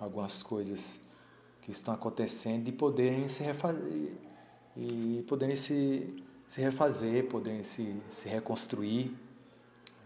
[0.00, 1.00] algumas coisas
[1.60, 4.12] que estão acontecendo e poderem se refazer
[4.76, 9.14] e poderem se, se refazer, poderem se, se reconstruir.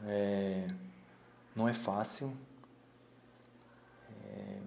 [0.04, 0.66] É,
[1.54, 2.36] não é fácil.
[4.10, 4.58] É,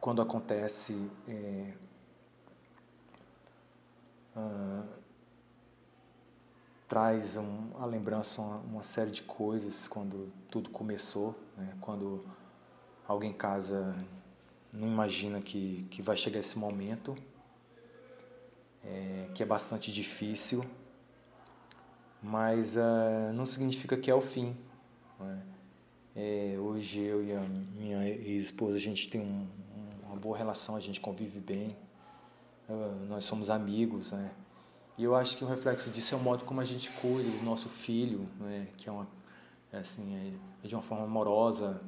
[0.00, 1.72] quando acontece, é,
[4.36, 4.84] ah,
[6.94, 11.74] traz um, a lembrança uma, uma, série de coisas quando tudo começou, né?
[11.80, 12.24] quando
[13.04, 13.96] alguém em casa
[14.72, 17.16] não imagina que, que vai chegar esse momento,
[18.84, 20.64] é, que é bastante difícil,
[22.22, 24.56] mas uh, não significa que é o fim.
[25.18, 25.42] Né?
[26.14, 29.48] É, hoje eu e a minha ex-esposa, a gente tem um,
[30.06, 31.76] uma boa relação, a gente convive bem,
[32.68, 34.30] uh, nós somos amigos, né?
[34.96, 37.44] E eu acho que o reflexo disso é o modo como a gente cuida do
[37.44, 38.68] nosso filho, né?
[38.76, 39.08] que é, uma,
[39.72, 41.80] é assim, é, é de uma forma amorosa,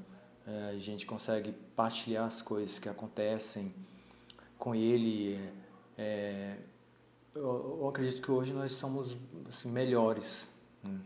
[0.45, 3.73] é, a gente consegue partilhar as coisas que acontecem
[4.59, 5.40] com ele.
[5.97, 6.57] É,
[7.33, 9.16] eu, eu, acredito que hoje nós somos
[9.49, 10.49] assim, melhores.
[10.83, 10.99] Né?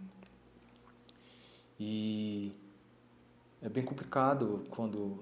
[1.79, 2.53] E
[3.61, 5.19] é bem complicado quando,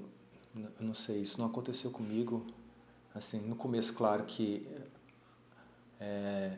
[0.55, 2.47] eu não sei, isso não aconteceu comigo.
[3.15, 4.67] Assim, no começo, claro que
[6.01, 6.57] é,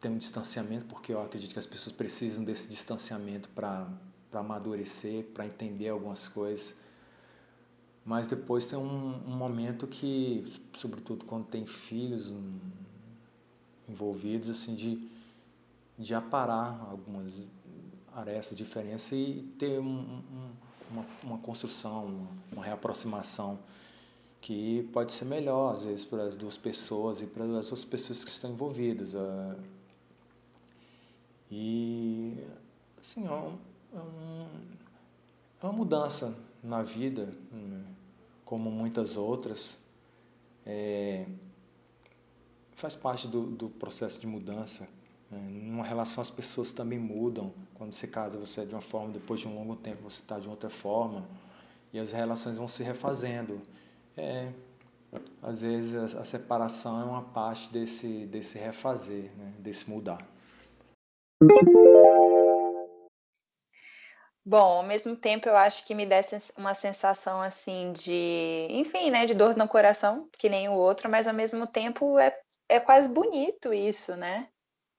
[0.00, 3.86] tem um distanciamento, porque eu acredito que as pessoas precisam desse distanciamento para
[4.32, 6.74] amadurecer, para entender algumas coisas.
[8.04, 12.34] Mas depois tem um, um, momento que, sobretudo quando tem filhos
[13.86, 15.06] envolvidos, assim, de,
[15.98, 17.32] de aparar algumas
[18.14, 20.50] arestas, diferenças e ter um, um,
[20.90, 23.58] uma, uma construção, uma reaproximação
[24.40, 28.24] que pode ser melhor, às vezes, para as duas pessoas e para as outras pessoas
[28.24, 29.14] que estão envolvidas.
[29.14, 29.56] Ah,
[31.50, 32.36] e,
[33.00, 34.46] assim, é, um,
[35.60, 37.84] é uma mudança na vida, né,
[38.44, 39.76] como muitas outras.
[40.64, 41.26] É,
[42.74, 44.88] faz parte do, do processo de mudança.
[45.30, 45.38] Né?
[45.50, 47.52] Numa relação, as pessoas também mudam.
[47.74, 50.38] Quando você casa, você é de uma forma, depois de um longo tempo, você está
[50.38, 51.26] de outra forma.
[51.92, 53.60] E as relações vão se refazendo.
[54.22, 54.52] É,
[55.42, 59.54] às vezes a, separação é uma parte desse, desse refazer, né?
[59.58, 60.20] desse mudar.
[64.44, 66.20] Bom, ao mesmo tempo eu acho que me dá
[66.56, 71.26] uma sensação assim de, enfim, né, de dor no coração, que nem o outro, mas
[71.26, 74.48] ao mesmo tempo é, é quase bonito isso, né?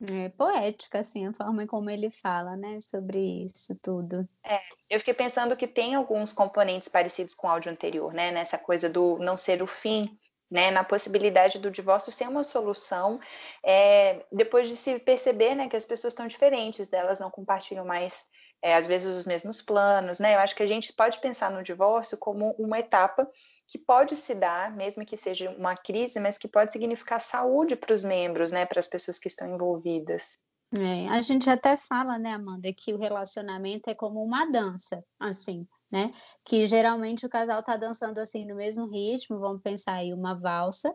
[0.09, 4.27] É poética, assim, a forma como ele fala, né, sobre isso tudo.
[4.43, 4.57] É,
[4.89, 8.89] eu fiquei pensando que tem alguns componentes parecidos com o áudio anterior, né, nessa coisa
[8.89, 10.17] do não ser o fim,
[10.49, 13.19] né, na possibilidade do divórcio ser uma solução,
[13.63, 18.25] é, depois de se perceber, né, que as pessoas estão diferentes, elas não compartilham mais
[18.61, 20.35] é, às vezes os mesmos planos, né?
[20.35, 23.29] Eu acho que a gente pode pensar no divórcio como uma etapa
[23.67, 27.93] que pode se dar, mesmo que seja uma crise, mas que pode significar saúde para
[27.93, 28.65] os membros, né?
[28.65, 30.37] Para as pessoas que estão envolvidas.
[30.77, 35.67] É, a gente até fala, né, Amanda, que o relacionamento é como uma dança, assim,
[35.91, 36.13] né?
[36.45, 40.93] Que geralmente o casal tá dançando assim no mesmo ritmo, vamos pensar aí uma valsa,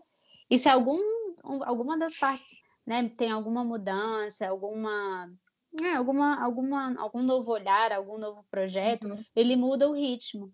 [0.49, 0.99] e se algum,
[1.43, 5.29] alguma das partes, né, tem alguma mudança, alguma
[5.83, 9.25] é, alguma, alguma, algum novo olhar, algum novo projeto, uhum.
[9.35, 10.53] ele muda o ritmo.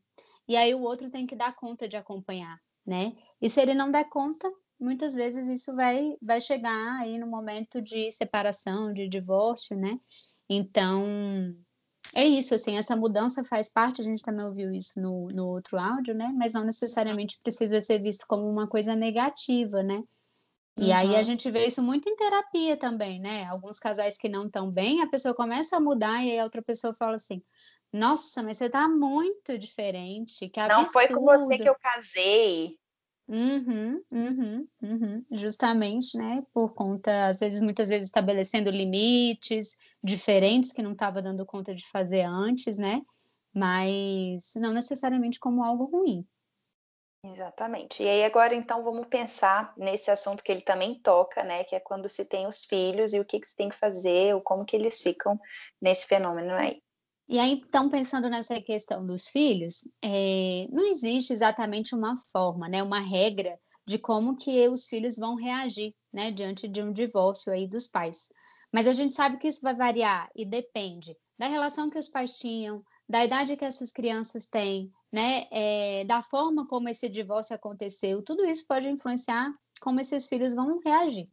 [0.48, 3.12] E aí o outro tem que dar conta de acompanhar, né?
[3.40, 7.80] E se ele não der conta, muitas vezes isso vai, vai chegar aí no momento
[7.80, 9.98] de separação, de divórcio, né?
[10.48, 11.04] Então,
[12.14, 15.78] é isso, assim, essa mudança faz parte, a gente também ouviu isso no, no outro
[15.78, 16.32] áudio, né?
[16.36, 20.02] Mas não necessariamente precisa ser visto como uma coisa negativa, né?
[20.76, 20.96] E uhum.
[20.96, 23.44] aí a gente vê isso muito em terapia também, né?
[23.46, 26.62] Alguns casais que não estão bem, a pessoa começa a mudar e aí a outra
[26.62, 27.42] pessoa fala assim:
[27.92, 30.48] Nossa, mas você tá muito diferente.
[30.48, 32.78] Que não foi com você que eu casei.
[33.28, 35.24] Uhum, uhum, uhum.
[35.30, 36.42] Justamente, né?
[36.52, 41.88] Por conta, às vezes, muitas vezes estabelecendo limites diferentes que não estava dando conta de
[41.88, 43.00] fazer antes, né?
[43.54, 46.26] Mas não necessariamente como algo ruim.
[47.24, 48.02] Exatamente.
[48.02, 51.80] E aí agora então vamos pensar nesse assunto que ele também toca, né, que é
[51.80, 54.66] quando se tem os filhos e o que, que se tem que fazer, ou como
[54.66, 55.38] que eles ficam
[55.80, 56.82] nesse fenômeno aí.
[57.28, 62.82] E aí, então, pensando nessa questão dos filhos, é, não existe exatamente uma forma, né,
[62.82, 63.56] uma regra
[63.86, 68.28] de como que os filhos vão reagir, né, diante de um divórcio aí dos pais.
[68.72, 72.36] Mas a gente sabe que isso vai variar e depende da relação que os pais
[72.36, 78.22] tinham, da idade que essas crianças têm, né, é, da forma como esse divórcio aconteceu,
[78.22, 81.28] tudo isso pode influenciar como esses filhos vão reagir.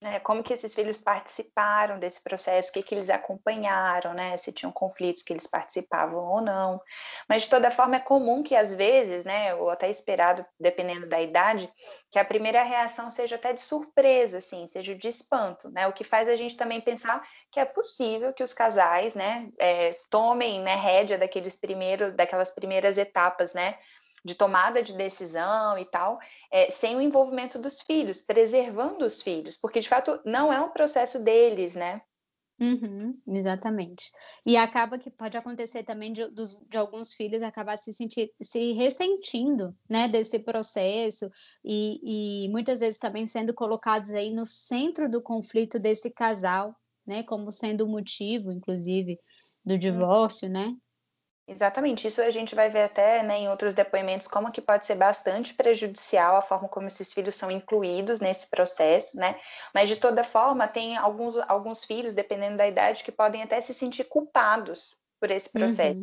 [0.00, 4.52] Né, como que esses filhos participaram desse processo, o que, que eles acompanharam, né, se
[4.52, 6.80] tinham conflitos que eles participavam ou não.
[7.28, 11.20] Mas, de toda forma, é comum que, às vezes, né, ou até esperado, dependendo da
[11.20, 11.70] idade,
[12.10, 16.04] que a primeira reação seja até de surpresa, assim, seja de espanto, né, o que
[16.04, 20.76] faz a gente também pensar que é possível que os casais, né, é, tomem, né,
[20.76, 23.76] rédea daqueles primeiros, daquelas primeiras etapas, né,
[24.24, 26.18] de tomada de decisão e tal,
[26.50, 30.70] é, sem o envolvimento dos filhos, preservando os filhos, porque de fato não é um
[30.70, 32.02] processo deles, né?
[32.60, 34.10] Uhum, exatamente.
[34.44, 36.28] E acaba que pode acontecer também de,
[36.68, 41.30] de, alguns filhos acabar se sentir, se ressentindo, né, desse processo
[41.64, 46.74] e, e muitas vezes também sendo colocados aí no centro do conflito desse casal,
[47.06, 49.20] né, como sendo o motivo, inclusive,
[49.64, 49.78] do hum.
[49.78, 50.74] divórcio, né?
[51.50, 54.96] Exatamente, isso a gente vai ver até né, em outros depoimentos como que pode ser
[54.96, 59.34] bastante prejudicial a forma como esses filhos são incluídos nesse processo, né?
[59.72, 63.72] Mas de toda forma, tem alguns, alguns filhos, dependendo da idade, que podem até se
[63.72, 66.02] sentir culpados por esse processo.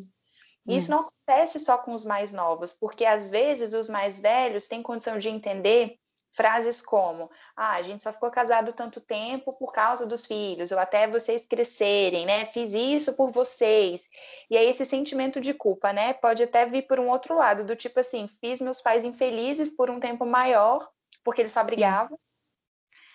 [0.66, 0.76] Uhum.
[0.76, 0.98] Isso uhum.
[0.98, 5.20] não acontece só com os mais novos, porque às vezes os mais velhos têm condição
[5.20, 6.00] de entender
[6.36, 10.80] frases como: ah, a gente só ficou casado tanto tempo por causa dos filhos, ou
[10.80, 12.46] até vocês crescerem, né?
[12.46, 14.10] Fiz isso por vocês.
[14.50, 16.14] E aí esse sentimento de culpa, né?
[16.14, 19.90] Pode até vir por um outro lado, do tipo assim, fiz meus pais infelizes por
[19.90, 20.88] um tempo maior,
[21.24, 22.20] porque eles só brigavam.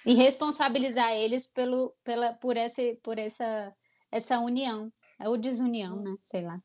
[0.04, 3.74] E responsabilizar eles pelo, pela, por, esse, por essa,
[4.11, 6.16] essa união, ou desunião, né?
[6.24, 6.61] Sei lá.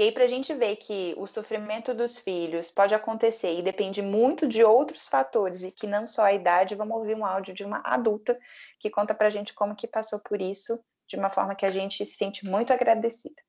[0.00, 4.00] E aí, para a gente ver que o sofrimento dos filhos pode acontecer e depende
[4.00, 7.64] muito de outros fatores e que não só a idade, vamos ouvir um áudio de
[7.64, 8.40] uma adulta
[8.78, 11.70] que conta para a gente como que passou por isso de uma forma que a
[11.70, 13.42] gente se sente muito agradecida.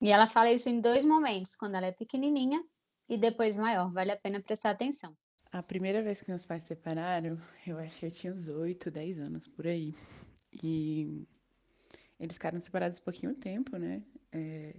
[0.00, 2.62] E ela fala isso em dois momentos, quando ela é pequenininha
[3.08, 3.92] e depois maior.
[3.92, 5.16] Vale a pena prestar atenção.
[5.50, 8.88] A primeira vez que meus pais se separaram, eu acho que eu tinha uns 8,
[8.88, 9.92] 10 anos por aí.
[10.62, 11.26] E
[12.20, 14.00] eles ficaram separados um pouquinho tempo, né?
[14.30, 14.76] É,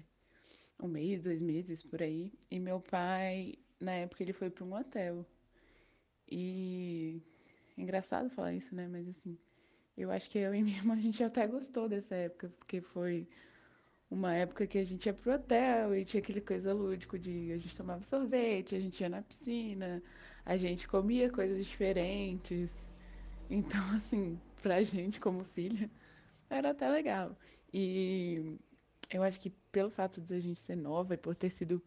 [0.82, 2.32] um mês, dois meses por aí.
[2.50, 5.26] E meu pai, na época, ele foi para um hotel.
[6.30, 7.22] E
[7.78, 8.88] é engraçado falar isso, né?
[8.88, 9.38] Mas assim,
[9.98, 13.28] eu acho que eu e minha irmã a gente até gostou dessa época, porque foi
[14.10, 17.58] uma época que a gente ia pro hotel e tinha aquele coisa lúdico de a
[17.58, 20.02] gente tomava sorvete, a gente ia na piscina,
[20.46, 22.70] a gente comia coisas diferentes.
[23.50, 25.90] Então, assim, pra gente como filha,
[26.50, 27.38] era até legal.
[27.74, 28.58] E
[29.12, 31.82] eu acho que pelo fato de a gente ser nova e por ter sido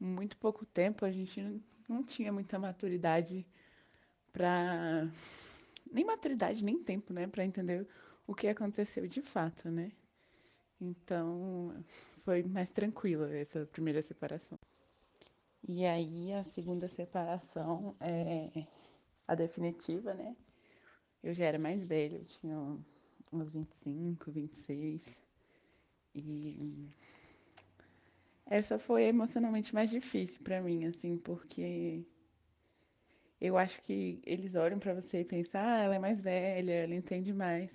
[0.00, 3.44] muito pouco tempo, a gente não, tinha muita maturidade
[4.32, 5.10] para
[5.90, 7.86] nem maturidade nem tempo, né, para entender
[8.24, 9.90] o que aconteceu de fato, né?
[10.80, 11.84] Então,
[12.24, 14.58] foi mais tranquila essa primeira separação.
[15.66, 18.64] E aí a segunda separação é
[19.26, 20.36] a definitiva, né?
[21.20, 22.56] Eu já era mais velha, eu tinha
[23.32, 25.18] uns 25, 26.
[26.14, 26.88] E
[28.50, 32.02] essa foi emocionalmente mais difícil para mim, assim, porque
[33.40, 36.94] eu acho que eles olham para você e pensam, ah, ela é mais velha, ela
[36.94, 37.70] entende mais.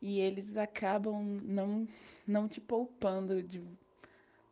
[0.00, 1.86] E eles acabam não,
[2.26, 3.62] não te poupando de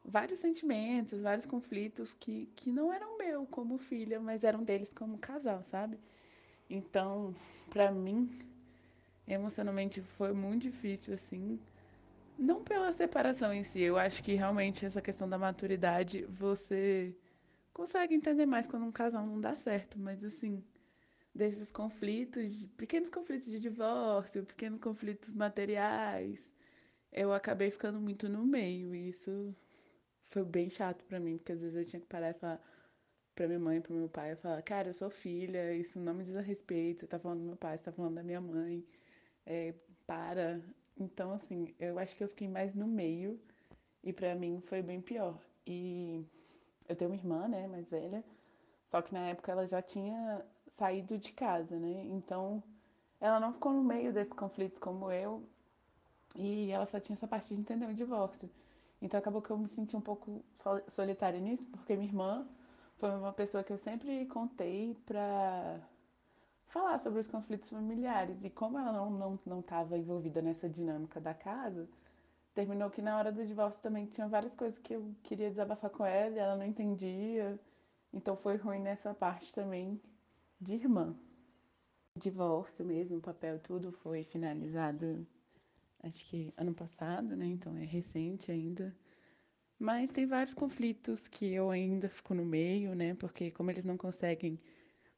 [0.05, 5.19] vários sentimentos, vários conflitos que, que não eram meu como filha, mas eram deles como
[5.19, 5.99] casal, sabe?
[6.69, 7.35] Então,
[7.71, 8.41] para mim,
[9.29, 11.61] emocionalmente foi muito difícil, assim,
[12.39, 17.15] não pela separação em si, eu acho que realmente essa questão da maturidade você
[17.73, 20.63] consegue entender mais quando um casal não dá certo, mas assim,
[21.35, 26.51] desses conflitos, pequenos conflitos de divórcio, pequenos conflitos materiais,
[27.13, 29.55] eu acabei ficando muito no meio e isso
[30.31, 32.61] foi bem chato para mim, porque às vezes eu tinha que parar e falar
[33.35, 36.25] para minha mãe, para meu pai, eu falar, cara, eu sou filha, isso não me
[36.25, 38.85] diz a respeito, você tá falando do meu pai, você tá falando da minha mãe,
[39.47, 39.75] é,
[40.07, 40.61] para,
[41.03, 43.41] então, assim, eu acho que eu fiquei mais no meio
[44.03, 45.39] e para mim foi bem pior.
[45.67, 46.25] E
[46.89, 48.25] eu tenho uma irmã, né, mais velha,
[48.91, 50.45] só que na época ela já tinha
[50.77, 52.05] saído de casa, né?
[52.07, 52.63] Então,
[53.21, 55.43] ela não ficou no meio desses conflitos como eu
[56.37, 58.51] e ela só tinha essa parte de entender o divórcio.
[59.01, 60.45] Então, acabou que eu me senti um pouco
[60.89, 62.47] solitária nisso, porque minha irmã
[62.99, 65.81] foi uma pessoa que eu sempre contei pra
[66.73, 68.43] falar sobre os conflitos familiares.
[68.43, 71.89] E como ela não não não estava envolvida nessa dinâmica da casa,
[72.55, 76.05] terminou que na hora do divórcio também tinha várias coisas que eu queria desabafar com
[76.05, 77.59] ela e ela não entendia.
[78.13, 80.01] Então foi ruim nessa parte também
[80.61, 81.15] de irmã.
[82.19, 85.27] Divórcio mesmo, papel, tudo foi finalizado
[86.03, 87.47] acho que ano passado, né?
[87.47, 88.95] Então é recente ainda.
[89.79, 93.15] Mas tem vários conflitos que eu ainda fico no meio, né?
[93.15, 94.59] Porque como eles não conseguem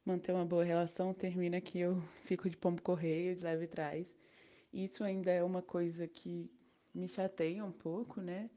[0.05, 4.07] manter uma boa relação, termina que eu fico de pombo correio, de leve trás.
[4.73, 6.51] Isso ainda é uma coisa que
[6.95, 8.51] me chateia um pouco, né?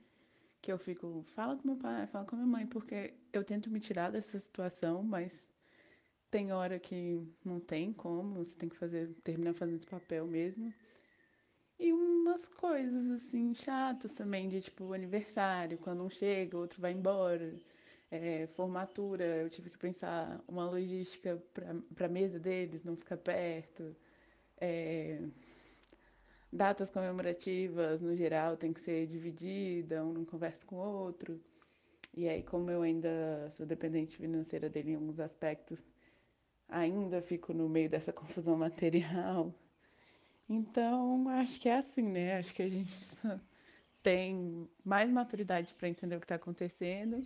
[0.61, 3.79] Que eu fico, fala com meu pai, fala com minha mãe, porque eu tento me
[3.79, 5.47] tirar dessa situação, mas
[6.31, 10.73] tem hora que não tem como, você tem que fazer, terminar fazendo esse papel mesmo.
[11.79, 17.55] E umas coisas assim chatas também, de tipo aniversário, quando um chega, outro vai embora.
[18.09, 21.41] É, formatura, eu tive que pensar uma logística
[21.95, 23.95] para a mesa deles não ficar perto.
[24.59, 25.21] É,
[26.51, 31.41] datas comemorativas, no geral, tem que ser dividida, um não conversa com o outro.
[32.15, 35.79] E aí, como eu ainda sou dependente financeira dele em alguns aspectos,
[36.69, 39.53] ainda fico no meio dessa confusão material.
[40.49, 42.37] Então, acho que é assim, né?
[42.37, 42.91] Acho que a gente
[44.01, 47.25] tem mais maturidade para entender o que está acontecendo,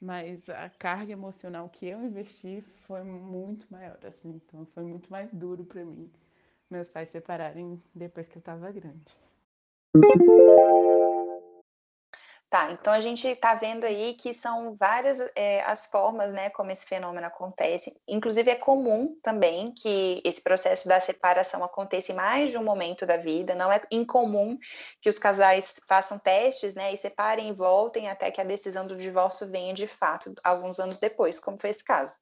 [0.00, 4.40] mas a carga emocional que eu investi foi muito maior, assim.
[4.44, 6.10] Então, foi muito mais duro para mim
[6.70, 9.16] meus pais separarem depois que eu estava grande.
[12.54, 16.70] Tá, então a gente está vendo aí que são várias é, as formas, né, como
[16.70, 18.00] esse fenômeno acontece.
[18.06, 23.04] Inclusive é comum também que esse processo da separação aconteça em mais de um momento
[23.04, 23.56] da vida.
[23.56, 24.56] Não é incomum
[25.02, 28.96] que os casais façam testes, né, e separem e voltem até que a decisão do
[28.96, 32.14] divórcio venha de fato alguns anos depois, como foi esse caso.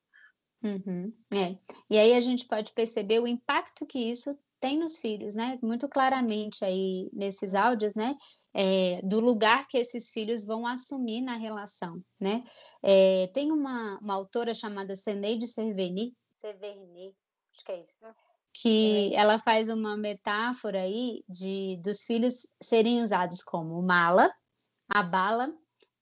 [0.65, 1.59] Uhum, é.
[1.91, 5.59] E aí a gente pode perceber o impacto que isso tem nos filhos, né?
[5.61, 8.17] Muito claramente aí nesses áudios, né?
[8.55, 12.45] É, do lugar que esses filhos vão assumir na relação, né?
[12.83, 17.15] É, tem uma, uma autora chamada Seneide Cerveni, Cerveni,
[17.55, 18.05] acho que é isso,
[18.53, 24.31] que ela faz uma metáfora aí de dos filhos serem usados como mala,
[24.89, 25.55] a bala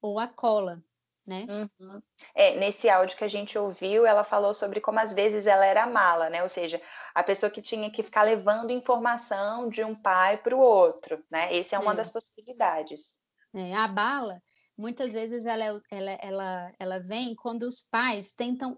[0.02, 0.82] ou a cola,
[1.30, 1.46] né?
[1.48, 2.02] Uhum.
[2.34, 5.86] É, nesse áudio que a gente ouviu, ela falou sobre como às vezes ela era
[5.86, 6.42] mala, né?
[6.42, 6.82] Ou seja,
[7.14, 11.56] a pessoa que tinha que ficar levando informação de um pai para o outro, né?
[11.56, 11.96] Essa é uma é.
[11.96, 13.16] das possibilidades.
[13.54, 14.42] É, a bala,
[14.76, 18.76] muitas vezes ela, é ela, ela, ela vem quando os pais tentam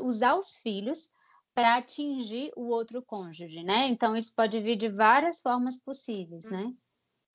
[0.00, 1.08] usar os filhos
[1.54, 3.86] para atingir o outro cônjuge, né?
[3.86, 6.72] Então isso pode vir de várias formas possíveis, né?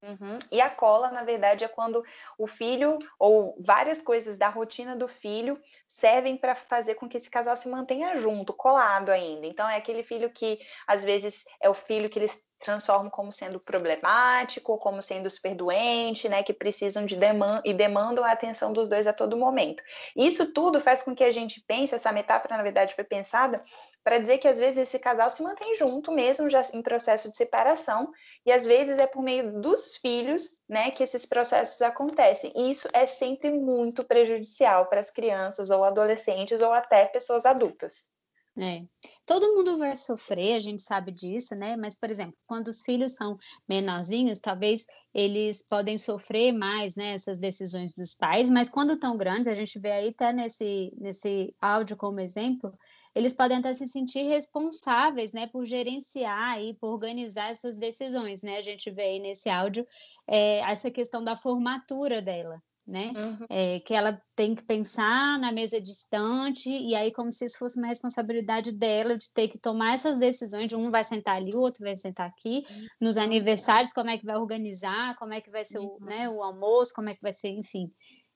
[0.03, 0.37] Uhum.
[0.51, 2.03] E a cola, na verdade, é quando
[2.37, 7.29] o filho ou várias coisas da rotina do filho servem para fazer com que esse
[7.29, 9.47] casal se mantenha junto, colado ainda.
[9.47, 13.59] Então, é aquele filho que às vezes é o filho que eles transformam como sendo
[13.59, 18.89] problemático, como sendo super doente, né, que precisam de demanda e demandam a atenção dos
[18.89, 19.83] dois a todo momento.
[20.15, 23.61] Isso tudo faz com que a gente pense, essa metáfora na verdade foi pensada
[24.03, 27.37] para dizer que às vezes esse casal se mantém junto mesmo já em processo de
[27.37, 28.11] separação
[28.45, 32.51] e às vezes é por meio dos filhos, né, que esses processos acontecem.
[32.55, 38.16] E isso é sempre muito prejudicial para as crianças ou adolescentes ou até pessoas adultas.
[38.59, 38.83] É.
[39.23, 41.75] Todo mundo vai sofrer, a gente sabe disso, né?
[41.77, 43.37] Mas, por exemplo, quando os filhos são
[43.69, 49.47] menorzinhos, talvez eles podem sofrer mais, né, essas decisões dos pais, mas quando estão grandes,
[49.47, 52.71] a gente vê aí até nesse, nesse áudio como exemplo,
[53.13, 58.57] eles podem até se sentir responsáveis, né, por gerenciar e por organizar essas decisões, né?
[58.57, 59.85] A gente vê aí nesse áudio
[60.27, 63.11] é, essa questão da formatura dela, né?
[63.15, 63.45] Uhum.
[63.49, 67.77] É, que ela tem que pensar na mesa distante, e aí, como se isso fosse
[67.77, 71.59] uma responsabilidade dela de ter que tomar essas decisões: de um vai sentar ali, o
[71.59, 72.85] outro vai sentar aqui, uhum.
[73.01, 75.97] nos aniversários, como é que vai organizar, como é que vai ser uhum.
[75.99, 77.91] o, né, o almoço, como é que vai ser, enfim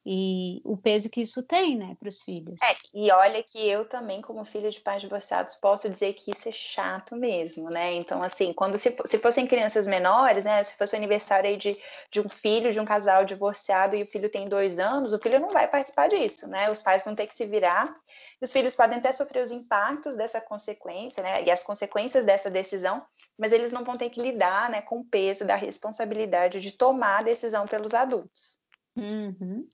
[0.06, 2.56] e o peso que isso tem, né, para os filhos.
[2.64, 6.50] É, e olha que eu também, como filha de pais divorciados, posso dizer que isso
[6.50, 7.94] é chato mesmo, né?
[7.94, 11.78] Então, assim, quando se, se fossem crianças menores, né, se fosse o aniversário aí de,
[12.10, 15.40] de um filho de um casal divorciado e o filho tem dois anos, o filho
[15.40, 16.70] não vai participar disso, né?
[16.72, 17.94] Os pais vão ter que se virar.
[18.42, 21.44] Os filhos podem até sofrer os impactos dessa consequência, né?
[21.44, 23.06] E as consequências dessa decisão,
[23.38, 27.20] mas eles não vão ter que lidar, né, com o peso da responsabilidade de tomar
[27.20, 28.60] a decisão pelos adultos.
[28.96, 29.68] Uhum.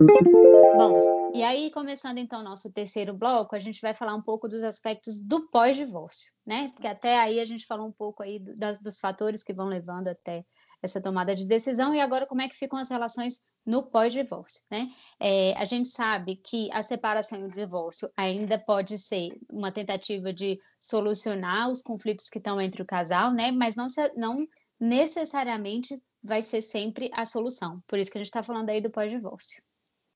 [0.00, 4.48] Bom, e aí, começando então o nosso terceiro bloco, a gente vai falar um pouco
[4.48, 6.68] dos aspectos do pós-divórcio, né?
[6.72, 10.06] Porque até aí a gente falou um pouco aí das, dos fatores que vão levando
[10.06, 10.44] até
[10.80, 14.88] essa tomada de decisão, e agora como é que ficam as relações no pós-divórcio, né?
[15.20, 20.32] É, a gente sabe que a separação e o divórcio ainda pode ser uma tentativa
[20.32, 23.50] de solucionar os conflitos que estão entre o casal, né?
[23.50, 24.46] Mas não, não
[24.78, 27.76] necessariamente vai ser sempre a solução.
[27.88, 29.60] Por isso que a gente está falando aí do pós-divórcio.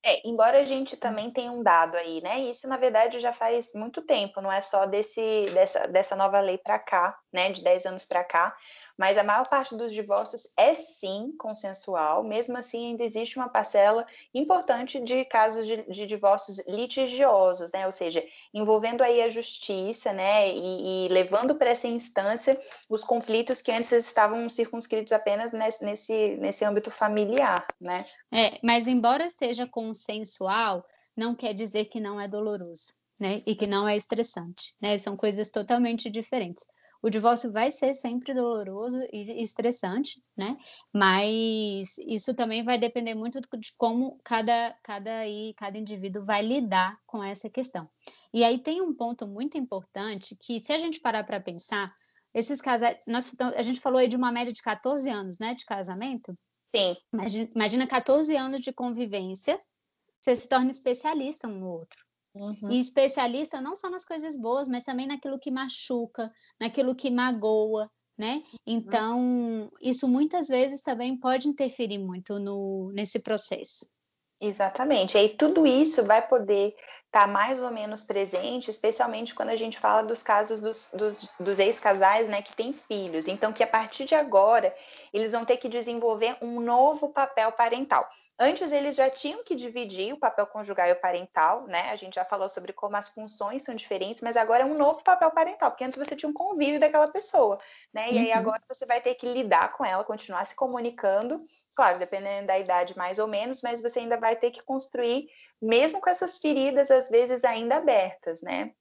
[0.05, 2.41] É, embora a gente também tenha um dado aí, né?
[2.41, 6.57] Isso, na verdade, já faz muito tempo, não é só desse, dessa, dessa nova lei
[6.57, 7.49] para cá, né?
[7.49, 8.53] De 10 anos para cá,
[8.97, 14.05] mas a maior parte dos divórcios é sim consensual, mesmo assim ainda existe uma parcela
[14.33, 17.85] importante de casos de, de divórcios litigiosos, né?
[17.85, 18.21] Ou seja,
[18.53, 20.49] envolvendo aí a justiça, né?
[20.49, 26.35] E, e levando para essa instância os conflitos que antes estavam circunscritos apenas nesse, nesse,
[26.41, 28.05] nesse âmbito familiar, né?
[28.29, 30.85] É, mas embora seja com consensual
[31.15, 33.39] não quer dizer que não é doloroso, né?
[33.45, 34.97] E que não é estressante, né?
[34.97, 36.65] São coisas totalmente diferentes.
[37.01, 40.57] O divórcio vai ser sempre doloroso e estressante, né?
[40.91, 46.97] Mas isso também vai depender muito de como cada, cada, aí, cada indivíduo vai lidar
[47.05, 47.87] com essa questão.
[48.33, 51.93] E aí tem um ponto muito importante que, se a gente parar para pensar,
[52.33, 55.65] esses casais, nós, a gente falou aí de uma média de 14 anos, né, de
[55.65, 56.33] casamento.
[56.73, 56.95] Sim.
[57.13, 59.59] Imagina, imagina 14 anos de convivência
[60.23, 61.99] você se torna especialista um no outro.
[62.33, 62.71] Uhum.
[62.71, 67.91] E especialista não só nas coisas boas, mas também naquilo que machuca, naquilo que magoa,
[68.17, 68.35] né?
[68.35, 68.57] Uhum.
[68.65, 73.85] Então, isso muitas vezes também pode interferir muito no, nesse processo.
[74.41, 75.15] Exatamente.
[75.15, 76.73] E aí tudo isso vai poder
[77.13, 81.29] estar tá mais ou menos presente, especialmente quando a gente fala dos casos dos, dos,
[81.39, 83.27] dos ex-casais, né, que têm filhos.
[83.27, 84.73] Então, que a partir de agora,
[85.13, 88.09] eles vão ter que desenvolver um novo papel parental.
[88.39, 91.91] Antes eles já tinham que dividir o papel conjugal e o parental, né?
[91.91, 95.03] A gente já falou sobre como as funções são diferentes, mas agora é um novo
[95.03, 97.59] papel parental, porque antes você tinha um convívio daquela pessoa,
[97.93, 98.11] né?
[98.11, 98.21] E uhum.
[98.21, 101.39] aí agora você vai ter que lidar com ela, continuar se comunicando,
[101.75, 105.27] claro, dependendo da idade mais ou menos, mas você ainda vai ter que construir,
[105.61, 108.73] mesmo com essas feridas às vezes ainda abertas, né?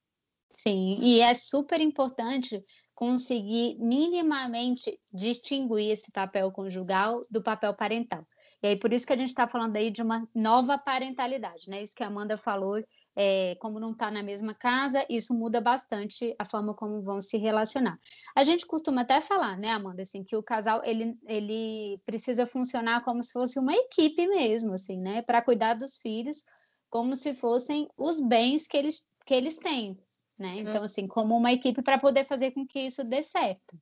[0.56, 2.64] Sim, e é super importante
[2.94, 8.24] conseguir minimamente distinguir esse papel conjugal do papel parental.
[8.62, 11.82] E aí, por isso que a gente está falando aí de uma nova parentalidade, né?
[11.82, 12.80] Isso que a Amanda falou,
[13.16, 17.36] é, como não está na mesma casa, isso muda bastante a forma como vão se
[17.38, 17.98] relacionar.
[18.36, 23.02] A gente costuma até falar, né, Amanda, assim, que o casal ele, ele precisa funcionar
[23.02, 25.22] como se fosse uma equipe mesmo, assim, né?
[25.22, 26.44] Para cuidar dos filhos,
[26.92, 29.98] como se fossem os bens que eles, que eles têm,
[30.38, 30.56] né?
[30.58, 33.80] Então, assim, como uma equipe para poder fazer com que isso dê certo.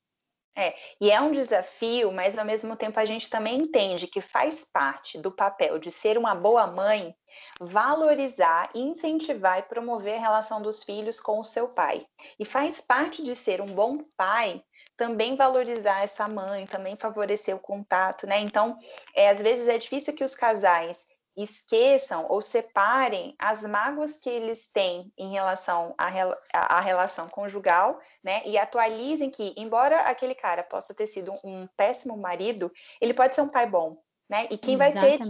[0.57, 4.65] É, e é um desafio, mas ao mesmo tempo a gente também entende que faz
[4.65, 7.13] parte do papel de ser uma boa mãe
[7.61, 12.07] valorizar, incentivar e promover a relação dos filhos com o seu pai.
[12.39, 14.63] E faz parte de ser um bom pai
[14.97, 18.39] também valorizar essa mãe, também favorecer o contato, né?
[18.39, 18.77] Então,
[19.15, 24.71] é, às vezes é difícil que os casais esqueçam ou separem as mágoas que eles
[24.71, 26.09] têm em relação à,
[26.53, 28.43] à relação conjugal, né?
[28.45, 32.71] E atualizem que, embora aquele cara possa ter sido um péssimo marido,
[33.01, 33.97] ele pode ser um pai bom,
[34.29, 34.47] né?
[34.51, 35.21] E quem vai ter,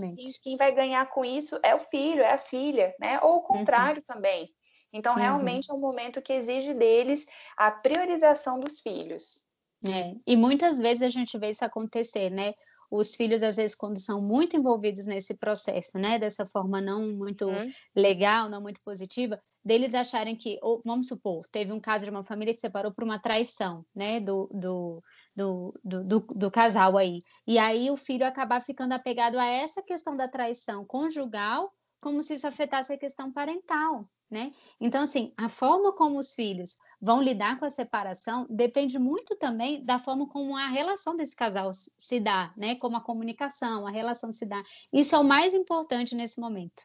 [0.42, 3.20] quem vai ganhar com isso é o filho, é a filha, né?
[3.22, 3.42] Ou o uhum.
[3.42, 4.14] contrário uhum.
[4.14, 4.48] também.
[4.92, 5.20] Então, uhum.
[5.20, 5.76] realmente uhum.
[5.76, 7.26] é um momento que exige deles
[7.56, 9.44] a priorização dos filhos.
[9.86, 12.52] É, e muitas vezes a gente vê isso acontecer, né?
[12.90, 17.46] Os filhos, às vezes, quando são muito envolvidos nesse processo, né, dessa forma não muito
[17.46, 17.70] uhum.
[17.94, 22.24] legal, não muito positiva, deles acharem que, ou, vamos supor, teve um caso de uma
[22.24, 25.02] família que separou por uma traição, né, do, do,
[25.36, 27.18] do, do, do, do casal aí.
[27.46, 31.70] E aí o filho acabar ficando apegado a essa questão da traição conjugal,
[32.00, 34.52] como se isso afetasse a questão parental, né?
[34.80, 39.82] Então, assim, a forma como os filhos vão lidar com a separação depende muito também
[39.82, 42.76] da forma como a relação desse casal se dá, né?
[42.76, 44.62] Como a comunicação, a relação se dá.
[44.92, 46.84] Isso é o mais importante nesse momento.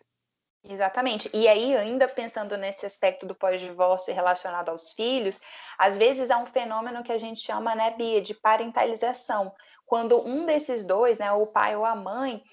[0.67, 1.29] Exatamente.
[1.31, 5.39] E aí, ainda pensando nesse aspecto do pós-divórcio relacionado aos filhos,
[5.77, 9.53] às vezes há um fenômeno que a gente chama, né, Bia, de parentalização.
[9.85, 12.43] Quando um desses dois, né, o pai ou a mãe,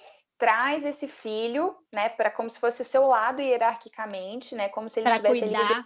[0.43, 4.99] traz esse filho, né, para como se fosse o seu lado hierarquicamente, né, como se
[4.99, 5.85] ele pra tivesse cuidar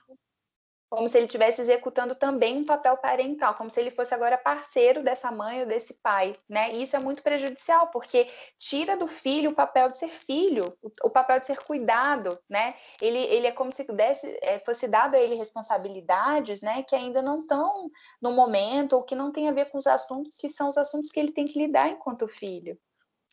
[0.88, 5.02] como se ele estivesse executando também um papel parental, como se ele fosse agora parceiro
[5.02, 6.72] dessa mãe ou desse pai, né?
[6.72, 8.26] E isso é muito prejudicial, porque
[8.56, 12.76] tira do filho o papel de ser filho, o, papel de ser cuidado, né?
[13.00, 16.84] Ele, ele é como se desse, é, fosse dado a ele responsabilidades, né?
[16.84, 17.90] Que ainda não estão
[18.22, 21.10] no momento ou que não tem a ver com os assuntos que são os assuntos
[21.10, 22.78] que ele tem que lidar enquanto filho.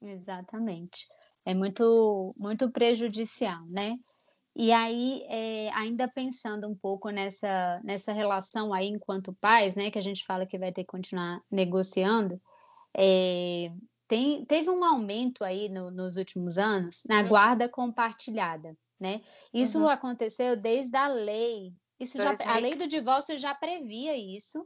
[0.03, 1.07] Exatamente.
[1.45, 3.97] É muito, muito prejudicial, né?
[4.55, 9.97] E aí, é, ainda pensando um pouco nessa, nessa relação aí enquanto pais, né, que
[9.97, 12.39] a gente fala que vai ter que continuar negociando,
[12.95, 13.71] é,
[14.07, 19.21] tem, teve um aumento aí no, nos últimos anos na guarda compartilhada, né?
[19.51, 19.87] Isso uhum.
[19.87, 21.73] aconteceu desde a lei.
[21.99, 24.63] Isso já, a lei do divórcio já previa isso,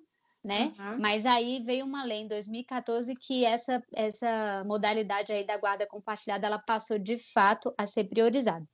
[0.48, 0.74] né?
[0.80, 1.00] Uhum.
[1.00, 6.48] Mas aí veio uma lei em 2014 que essa, essa modalidade aí da guarda compartilhada
[6.48, 8.66] ela passou de fato a ser priorizada.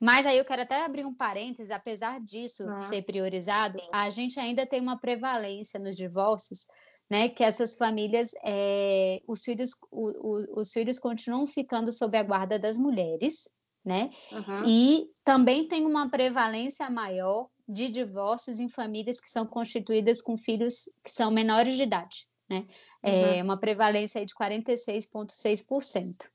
[0.00, 4.40] Mas aí eu quero até abrir um parênteses, apesar disso ah, ser priorizado, a gente
[4.40, 6.66] ainda tem uma prevalência nos divórcios,
[7.10, 7.28] né?
[7.28, 12.58] Que essas famílias, é, os, filhos, o, o, os filhos continuam ficando sob a guarda
[12.58, 13.50] das mulheres,
[13.84, 14.08] né?
[14.32, 14.64] Uhum.
[14.66, 20.88] E também tem uma prevalência maior de divórcios em famílias que são constituídas com filhos
[21.04, 22.66] que são menores de idade, né?
[23.02, 23.44] É uhum.
[23.44, 26.28] Uma prevalência de 46,6%.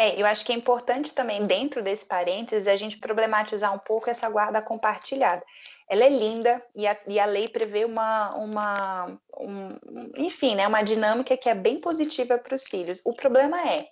[0.00, 4.08] É, eu acho que é importante também, dentro desse parênteses, a gente problematizar um pouco
[4.08, 5.44] essa guarda compartilhada.
[5.88, 9.76] Ela é linda e a, e a lei prevê uma, uma um,
[10.16, 13.02] enfim, né, uma dinâmica que é bem positiva para os filhos.
[13.04, 13.88] O problema é,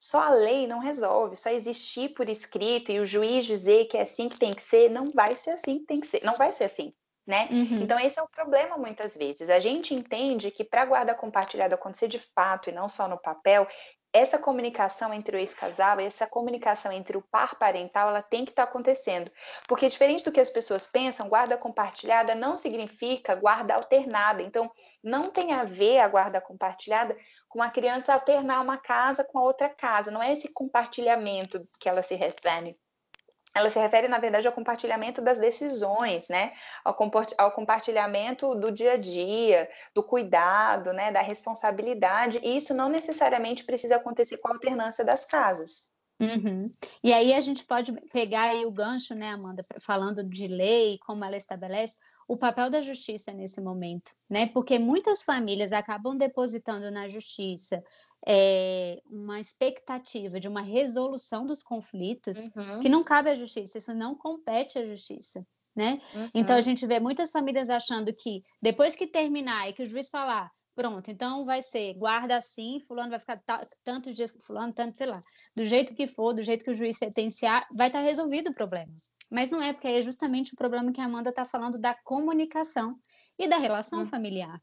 [0.00, 4.02] só a lei não resolve, só existir por escrito e o juiz dizer que é
[4.02, 6.54] assim que tem que ser, não vai ser assim que tem que ser, não vai
[6.54, 6.94] ser assim.
[7.26, 7.48] Né?
[7.50, 7.82] Uhum.
[7.82, 9.48] Então, esse é o problema muitas vezes.
[9.50, 13.20] A gente entende que para a guarda compartilhada acontecer de fato e não só no
[13.20, 13.68] papel,
[14.12, 18.64] essa comunicação entre o ex-casal, essa comunicação entre o par parental, ela tem que estar
[18.64, 19.30] tá acontecendo.
[19.68, 24.42] Porque diferente do que as pessoas pensam, guarda compartilhada não significa guarda alternada.
[24.42, 24.70] Então,
[25.02, 27.16] não tem a ver a guarda compartilhada
[27.48, 30.10] com a criança alternar uma casa com a outra casa.
[30.10, 32.78] Não é esse compartilhamento que ela se refere
[33.54, 36.52] ela se refere, na verdade, ao compartilhamento das decisões, né?
[36.84, 41.10] Ao, compartilhamento do dia a dia, do cuidado, né?
[41.10, 42.38] Da responsabilidade.
[42.42, 45.90] E isso não necessariamente precisa acontecer com a alternância das casas.
[46.20, 46.68] Uhum.
[47.02, 51.24] E aí a gente pode pegar aí o gancho, né, Amanda, falando de lei, como
[51.24, 51.96] ela estabelece,
[52.28, 54.46] o papel da justiça nesse momento, né?
[54.46, 57.82] Porque muitas famílias acabam depositando na justiça
[58.26, 62.80] é, uma expectativa de uma resolução dos conflitos uhum.
[62.80, 65.46] que não cabe à justiça, isso não compete à justiça.
[65.74, 66.00] Né?
[66.14, 66.28] Uhum.
[66.34, 70.10] Então a gente vê muitas famílias achando que depois que terminar e que o juiz
[70.10, 73.40] falar, pronto, então vai ser guarda assim, fulano vai ficar
[73.84, 75.20] tantos dias com fulano, tanto, sei lá,
[75.54, 78.92] do jeito que for, do jeito que o juiz sentenciar, vai estar resolvido o problema.
[79.30, 82.96] Mas não é, porque é justamente o problema que a Amanda está falando da comunicação
[83.38, 84.06] e da relação hum.
[84.06, 84.60] familiar.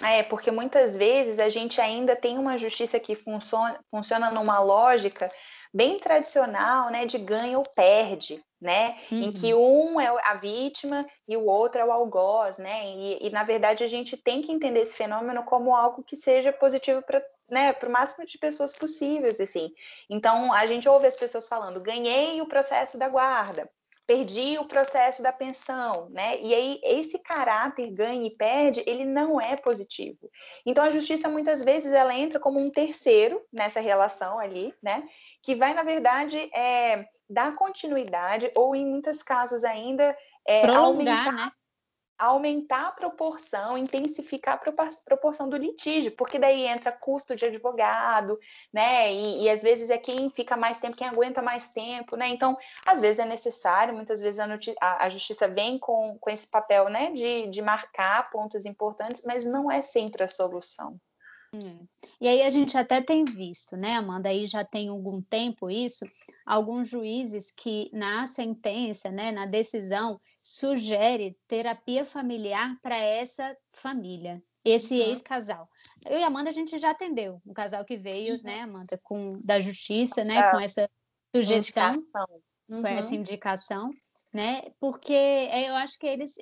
[0.00, 5.28] É, porque muitas vezes a gente ainda tem uma justiça que funciona, funciona numa lógica
[5.72, 9.22] bem tradicional, né, de ganha ou perde, né, uhum.
[9.22, 9.94] em que uhum.
[9.94, 13.84] um é a vítima e o outro é o algoz, né, e, e na verdade
[13.84, 17.86] a gente tem que entender esse fenômeno como algo que seja positivo para né, para
[17.88, 19.70] o máximo de pessoas possíveis, assim.
[20.08, 23.68] Então, a gente ouve as pessoas falando, ganhei o processo da guarda,
[24.12, 26.38] perdi o processo da pensão, né?
[26.40, 30.30] E aí esse caráter ganha e perde, ele não é positivo.
[30.66, 35.02] Então a justiça muitas vezes ela entra como um terceiro nessa relação ali, né?
[35.42, 40.14] Que vai na verdade é, dar continuidade ou em muitos casos ainda
[40.46, 41.52] é, Prolongar, aumentar, né?
[42.26, 48.38] Aumentar a proporção, intensificar a proporção do litígio, porque daí entra custo de advogado,
[48.72, 49.12] né?
[49.12, 52.28] E, e, às vezes é quem fica mais tempo, quem aguenta mais tempo, né?
[52.28, 52.56] Então,
[52.86, 54.46] às vezes é necessário, muitas vezes a,
[54.80, 59.44] a, a justiça vem com, com esse papel, né, de, de marcar pontos importantes, mas
[59.44, 61.00] não é sempre a solução.
[61.54, 61.86] Hum.
[62.20, 66.04] E aí a gente até tem visto, né, Amanda, aí já tem algum tempo isso,
[66.46, 74.94] alguns juízes que na sentença, né, na decisão, sugere terapia familiar para essa família, esse
[74.94, 75.08] uhum.
[75.08, 75.68] ex-casal.
[76.08, 78.42] Eu e a Amanda a gente já atendeu, um casal que veio, uhum.
[78.42, 80.88] né, Amanda, com da justiça, né, com essa
[81.34, 81.92] sugestão,
[82.68, 82.80] uhum.
[82.80, 83.90] com essa indicação
[84.32, 84.62] né?
[84.80, 86.34] Porque é, eu acho que eles,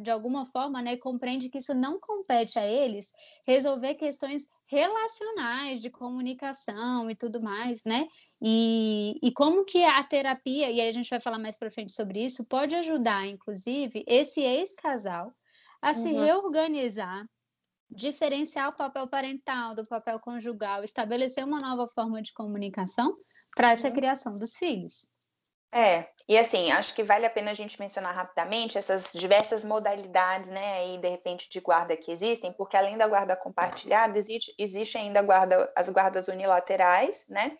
[0.00, 3.12] de alguma forma, né, compreendem que isso não compete a eles
[3.46, 8.06] resolver questões relacionais de comunicação e tudo mais, né?
[8.40, 11.92] E, e como que a terapia, e aí a gente vai falar mais para frente
[11.92, 15.32] sobre isso, pode ajudar, inclusive, esse ex-casal
[15.82, 15.94] a uhum.
[15.94, 17.26] se reorganizar,
[17.90, 23.16] diferenciar o papel parental do papel conjugal, estabelecer uma nova forma de comunicação
[23.54, 23.94] para essa uhum.
[23.94, 25.08] criação dos filhos.
[25.70, 30.48] É, e assim, acho que vale a pena a gente mencionar rapidamente essas diversas modalidades,
[30.48, 34.96] né, aí de repente de guarda que existem, porque além da guarda compartilhada, existe, existe
[34.96, 37.56] ainda guarda, as guardas unilaterais, né,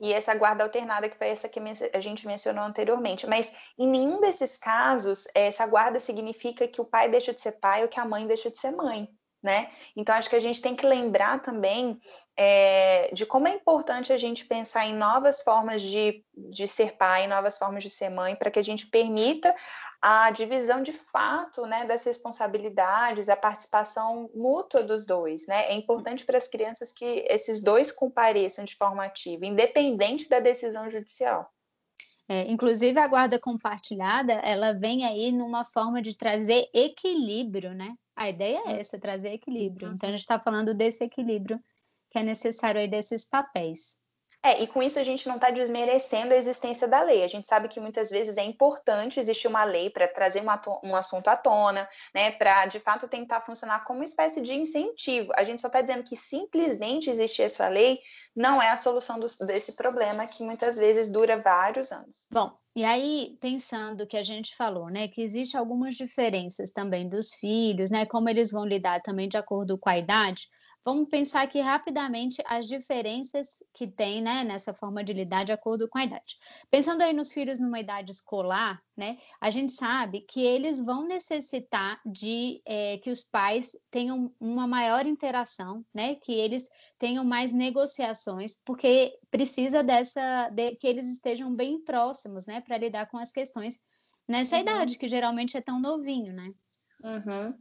[0.00, 1.60] e essa guarda alternada, que foi essa que
[1.92, 3.26] a gente mencionou anteriormente.
[3.26, 7.82] Mas em nenhum desses casos, essa guarda significa que o pai deixa de ser pai
[7.82, 9.08] ou que a mãe deixa de ser mãe
[9.42, 9.70] né?
[9.96, 12.00] Então, acho que a gente tem que lembrar também
[12.36, 17.26] é, de como é importante a gente pensar em novas formas de, de ser pai,
[17.26, 19.54] novas formas de ser mãe, para que a gente permita
[20.00, 25.46] a divisão de fato né, das responsabilidades, a participação mútua dos dois.
[25.46, 25.66] Né?
[25.66, 30.88] É importante para as crianças que esses dois compareçam de forma ativa, independente da decisão
[30.88, 31.50] judicial.
[32.28, 37.94] É, inclusive a guarda compartilhada, ela vem aí numa forma de trazer equilíbrio, né?
[38.22, 39.90] A ideia é essa, trazer equilíbrio.
[39.92, 41.58] Então, a gente está falando desse equilíbrio
[42.08, 43.98] que é necessário aí desses papéis.
[44.44, 47.22] É, e com isso a gente não está desmerecendo a existência da lei.
[47.22, 50.96] A gente sabe que muitas vezes é importante existir uma lei para trazer um, um,
[50.96, 52.32] assunto à tona, né?
[52.32, 55.32] Para de fato tentar funcionar como uma espécie de incentivo.
[55.36, 58.00] A gente só está dizendo que simplesmente existir essa lei
[58.34, 62.26] não é a solução do, desse problema que muitas vezes dura vários anos.
[62.30, 67.34] Bom, e aí, pensando que a gente falou, né, que existe algumas diferenças também dos
[67.34, 70.48] filhos, né, como eles vão lidar também de acordo com a idade,
[70.84, 75.88] Vamos pensar aqui rapidamente as diferenças que tem né, nessa forma de lidar de acordo
[75.88, 76.36] com a idade.
[76.70, 82.00] Pensando aí nos filhos numa idade escolar, né, a gente sabe que eles vão necessitar
[82.04, 86.68] de é, que os pais tenham uma maior interação, né, que eles
[86.98, 93.06] tenham mais negociações, porque precisa dessa de, que eles estejam bem próximos, né, para lidar
[93.06, 93.78] com as questões
[94.28, 94.62] nessa uhum.
[94.62, 96.48] idade que geralmente é tão novinho, né?
[97.02, 97.58] Uhum.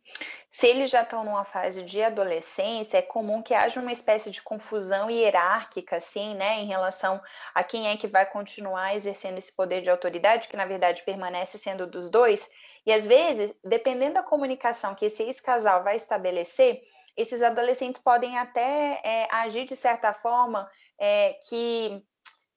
[0.51, 4.41] Se eles já estão numa fase de adolescência, é comum que haja uma espécie de
[4.41, 7.19] confusão hierárquica, assim, né, em relação
[7.55, 11.57] a quem é que vai continuar exercendo esse poder de autoridade, que na verdade permanece
[11.57, 12.49] sendo dos dois.
[12.85, 16.81] E às vezes, dependendo da comunicação que esse ex-casal vai estabelecer,
[17.17, 20.69] esses adolescentes podem até é, agir de certa forma
[20.99, 22.03] é, que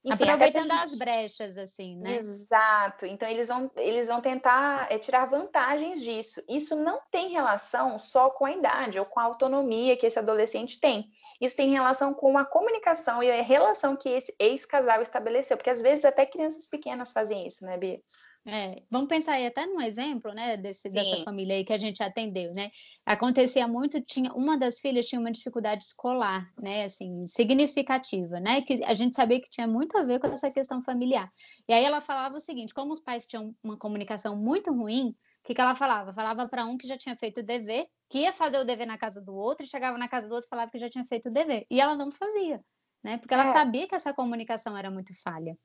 [0.05, 2.17] enfim, Aproveitando as brechas, assim, né?
[2.17, 3.07] Exato.
[3.07, 6.43] Então, eles vão, eles vão tentar é, tirar vantagens disso.
[6.47, 10.79] Isso não tem relação só com a idade ou com a autonomia que esse adolescente
[10.79, 11.11] tem.
[11.41, 15.57] Isso tem relação com a comunicação e a relação que esse ex-casal estabeleceu.
[15.57, 17.99] Porque, às vezes, até crianças pequenas fazem isso, né, Bia?
[18.47, 22.03] É, vamos pensar aí até num exemplo, né, desse, dessa família aí que a gente
[22.03, 22.71] atendeu, né?
[23.07, 28.85] Acontecia muito, tinha uma das filhas tinha uma dificuldade escolar, né, assim, significativa, né, que
[28.85, 31.33] a gente sabia que tinha muito a ver com essa questão familiar.
[31.67, 35.09] E aí ela falava o seguinte, como os pais tinham uma comunicação muito ruim,
[35.45, 36.13] o que, que ela falava?
[36.13, 38.99] Falava para um que já tinha feito o dever, que ia fazer o dever na
[38.99, 41.29] casa do outro, e chegava na casa do outro e falava que já tinha feito
[41.29, 41.67] o dever.
[41.71, 42.63] E ela não fazia,
[43.03, 43.19] né?
[43.19, 43.53] Porque ela é.
[43.53, 45.57] sabia que essa comunicação era muito falha.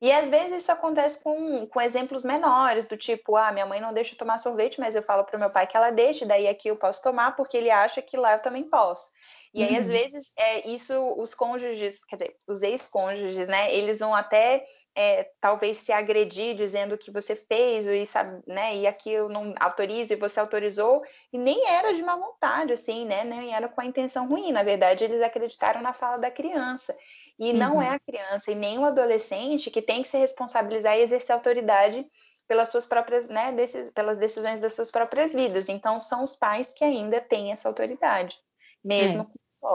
[0.00, 3.94] E às vezes isso acontece com, com exemplos menores, do tipo, ah, minha mãe não
[3.94, 6.46] deixa eu tomar sorvete, mas eu falo para o meu pai que ela deixe, daí
[6.46, 9.10] aqui eu posso tomar, porque ele acha que lá eu também posso.
[9.54, 9.92] E aí, às uhum.
[9.92, 15.78] vezes, é, isso os cônjuges, quer dizer, os ex-cônjuges, né, eles vão até é, talvez
[15.78, 20.16] se agredir dizendo que você fez e sabe, né, e aqui eu não autorizo e
[20.16, 24.28] você autorizou, e nem era de má vontade, assim, né, nem era com a intenção
[24.28, 26.94] ruim, na verdade, eles acreditaram na fala da criança.
[27.38, 27.56] E uhum.
[27.56, 27.94] não é uhum.
[27.94, 32.06] a criança e nem o adolescente que tem que se responsabilizar e exercer autoridade
[32.48, 35.68] pelas suas próprias, né, decis, pelas decisões das suas próprias vidas.
[35.68, 38.38] Então, são os pais que ainda têm essa autoridade,
[38.84, 39.26] mesmo é.
[39.60, 39.74] com o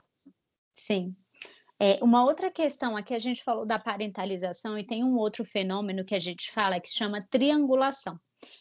[0.75, 1.15] Sim.
[1.79, 6.05] É, uma outra questão aqui, a gente falou da parentalização e tem um outro fenômeno
[6.05, 8.19] que a gente fala que chama triangulação.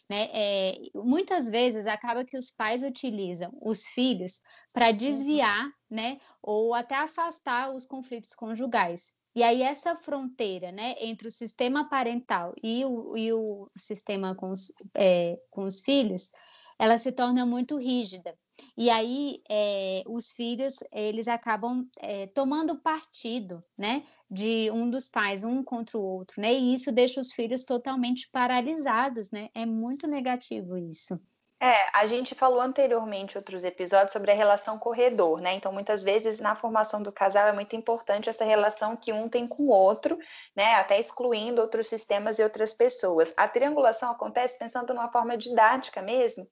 [0.09, 0.29] Né?
[0.33, 4.39] É, muitas vezes acaba que os pais utilizam os filhos
[4.73, 4.97] para uhum.
[4.97, 5.71] desviar, uhum.
[5.89, 9.11] né, ou até afastar os conflitos conjugais.
[9.33, 14.51] E aí essa fronteira, né, entre o sistema parental e o, e o sistema com
[14.51, 16.29] os, é, com os filhos,
[16.77, 18.37] ela se torna muito rígida.
[18.77, 25.43] E aí é, os filhos eles acabam é, tomando partido, né, de um dos pais,
[25.43, 26.53] um contra o outro, né?
[26.53, 29.49] E isso deixa os filhos totalmente paralisados, né?
[29.53, 31.19] É muito negativo isso.
[31.63, 35.53] É, a gente falou anteriormente outros episódios sobre a relação corredor, né?
[35.53, 39.45] Então, muitas vezes na formação do casal é muito importante essa relação que um tem
[39.45, 40.17] com o outro,
[40.55, 40.73] né?
[40.73, 43.31] Até excluindo outros sistemas e outras pessoas.
[43.37, 46.47] A triangulação acontece pensando numa forma didática mesmo,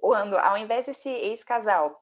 [0.00, 2.00] quando, ao invés desse ex-casal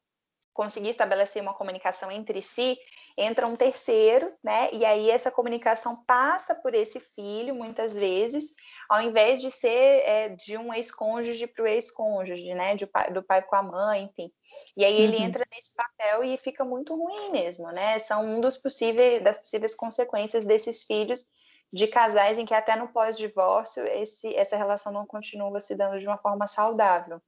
[0.59, 2.77] conseguir estabelecer uma comunicação entre si,
[3.17, 4.69] entra um terceiro, né?
[4.73, 8.55] E aí essa comunicação passa por esse filho, muitas vezes,
[8.89, 9.69] ao invés de ser
[10.05, 12.75] é, de um ex-cônjuge para o ex-cônjuge, né?
[12.75, 14.33] De, do pai com a mãe, enfim.
[14.77, 15.23] E aí ele uhum.
[15.27, 18.01] entra nesse papel e fica muito ruim mesmo, né?
[18.01, 21.25] São um dos possíveis, das possíveis consequências desses filhos
[21.73, 26.19] de casais em que até no pós-divórcio essa relação não continua se dando de uma
[26.19, 27.23] forma saudável.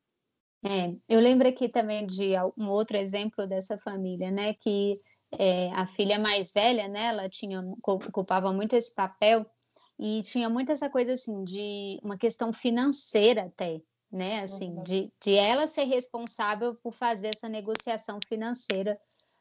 [0.62, 4.54] É, eu lembro aqui também de um outro exemplo dessa família, né?
[4.54, 4.92] Que
[5.38, 7.06] é, a filha mais velha, né?
[7.06, 9.46] Ela tinha ocupava muito esse papel
[9.98, 13.80] e tinha muito essa coisa assim de uma questão financeira até,
[14.10, 14.42] né?
[14.42, 14.82] Assim, uhum.
[14.82, 18.98] de, de ela ser responsável por fazer essa negociação financeira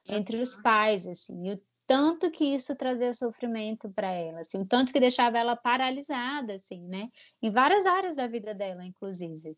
[0.07, 0.61] entre os uhum.
[0.61, 4.99] pais, assim, e o tanto que isso trazia sofrimento para ela, assim, o tanto que
[4.99, 7.09] deixava ela paralisada, assim, né?
[7.41, 9.57] Em várias áreas da vida dela, inclusive.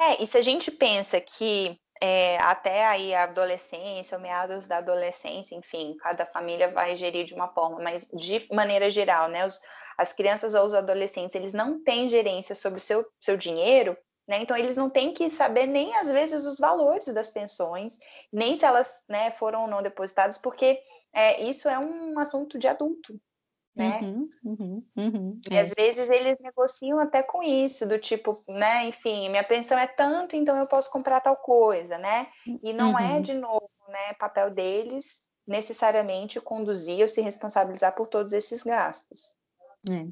[0.00, 4.78] É, e se a gente pensa que é, até aí a adolescência, o meados da
[4.78, 9.60] adolescência, enfim, cada família vai gerir de uma forma, mas de maneira geral, né, os,
[9.96, 13.96] as crianças ou os adolescentes, eles não têm gerência sobre o seu, seu dinheiro,
[14.28, 17.98] né, então eles não têm que saber nem às vezes os valores das pensões,
[18.32, 20.80] nem se elas né, foram ou não depositadas, porque
[21.12, 23.18] é, isso é um assunto de adulto,
[23.78, 24.00] né?
[24.02, 25.60] Uhum, uhum, uhum, e é.
[25.60, 30.34] às vezes eles negociam até com isso, do tipo, né, enfim, minha pensão é tanto,
[30.34, 32.26] então eu posso comprar tal coisa, né?
[32.62, 33.20] E não é, uhum.
[33.20, 39.38] de novo, né, papel deles necessariamente conduzir ou se responsabilizar por todos esses gastos.
[39.88, 40.06] É.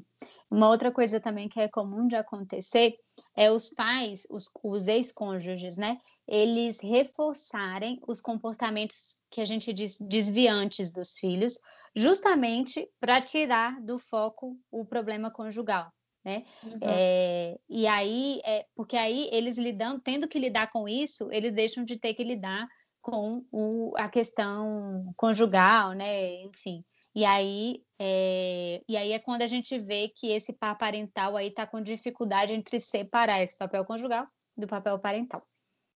[0.49, 2.97] Uma outra coisa também que é comum de acontecer
[3.35, 5.99] é os pais, os, os ex-cônjuges, né?
[6.25, 11.59] Eles reforçarem os comportamentos que a gente diz desviantes dos filhos,
[11.95, 15.91] justamente para tirar do foco o problema conjugal.
[16.23, 16.43] Né?
[16.63, 16.79] Uhum.
[16.81, 21.83] É, e aí, é, porque aí eles lidando, tendo que lidar com isso, eles deixam
[21.83, 22.67] de ter que lidar
[23.01, 26.41] com o, a questão conjugal, né?
[26.41, 26.83] Enfim.
[27.15, 31.47] E aí, é, e aí é quando a gente vê que esse par parental aí
[31.47, 35.41] está com dificuldade entre separar esse papel conjugal do papel parental.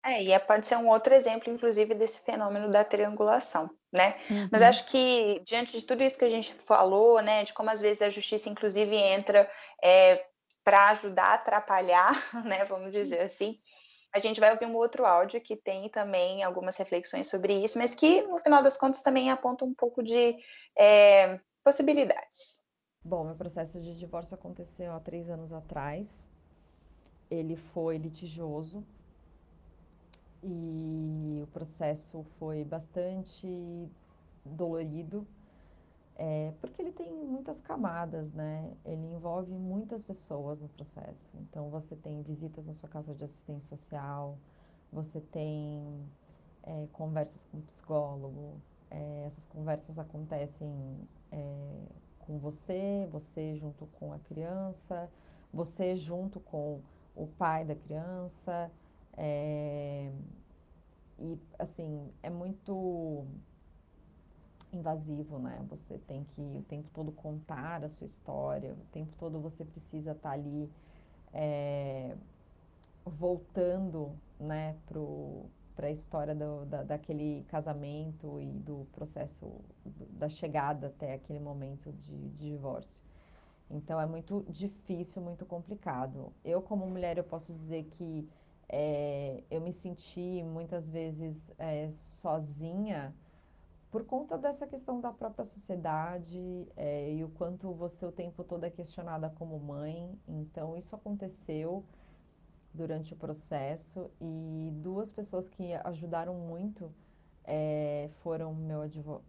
[0.04, 4.16] É, e é, pode ser um outro exemplo, inclusive, desse fenômeno da triangulação, né?
[4.30, 4.48] Uhum.
[4.50, 7.80] Mas acho que, diante de tudo isso que a gente falou, né, de como às
[7.80, 9.50] vezes a justiça, inclusive, entra
[9.82, 10.24] é,
[10.62, 12.12] para ajudar a atrapalhar,
[12.44, 13.58] né, vamos dizer assim,
[14.12, 17.94] a gente vai ouvir um outro áudio que tem também algumas reflexões sobre isso, mas
[17.94, 20.36] que, no final das contas, também aponta um pouco de
[20.76, 22.60] é, possibilidades.
[23.02, 26.28] Bom, meu processo de divórcio aconteceu há três anos atrás.
[27.30, 28.84] Ele foi litigioso
[30.42, 33.88] e o processo foi bastante
[34.44, 35.26] dolorido
[36.22, 38.74] é, porque ele tem muitas camadas, né?
[38.84, 41.30] Ele envolve muitas pessoas no processo.
[41.34, 44.36] Então, você tem visitas na sua casa de assistência social,
[44.92, 45.82] você tem
[46.62, 48.60] é, conversas com o psicólogo,
[48.90, 50.68] é, essas conversas acontecem
[51.32, 51.86] é,
[52.18, 55.10] com você, você junto com a criança,
[55.50, 56.82] você junto com
[57.16, 58.70] o pai da criança.
[59.16, 60.10] É,
[61.18, 63.26] e, assim, é muito
[64.72, 65.64] invasivo, né?
[65.68, 70.12] Você tem que o tempo todo contar a sua história, o tempo todo você precisa
[70.12, 70.70] estar tá ali
[71.32, 72.16] é,
[73.04, 74.76] voltando, né,
[75.74, 79.50] para a história do, da, daquele casamento e do processo
[80.10, 83.02] da chegada até aquele momento de, de divórcio.
[83.70, 86.32] Então é muito difícil, muito complicado.
[86.44, 88.28] Eu como mulher eu posso dizer que
[88.72, 93.12] é, eu me senti muitas vezes é, sozinha
[93.90, 98.64] por conta dessa questão da própria sociedade é, e o quanto você o tempo todo
[98.64, 100.16] é questionada como mãe.
[100.28, 101.84] Então, isso aconteceu
[102.72, 106.92] durante o processo e duas pessoas que ajudaram muito
[108.22, 108.80] foram meu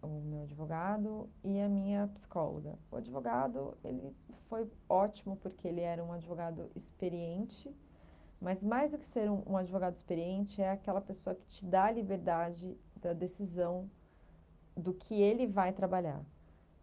[0.02, 2.78] o meu advogado e a minha psicóloga.
[2.92, 4.16] O advogado, ele
[4.48, 7.74] foi ótimo porque ele era um advogado experiente,
[8.42, 11.86] mas mais do que ser um, um advogado experiente, é aquela pessoa que te dá
[11.86, 13.90] a liberdade da decisão
[14.76, 16.22] do que ele vai trabalhar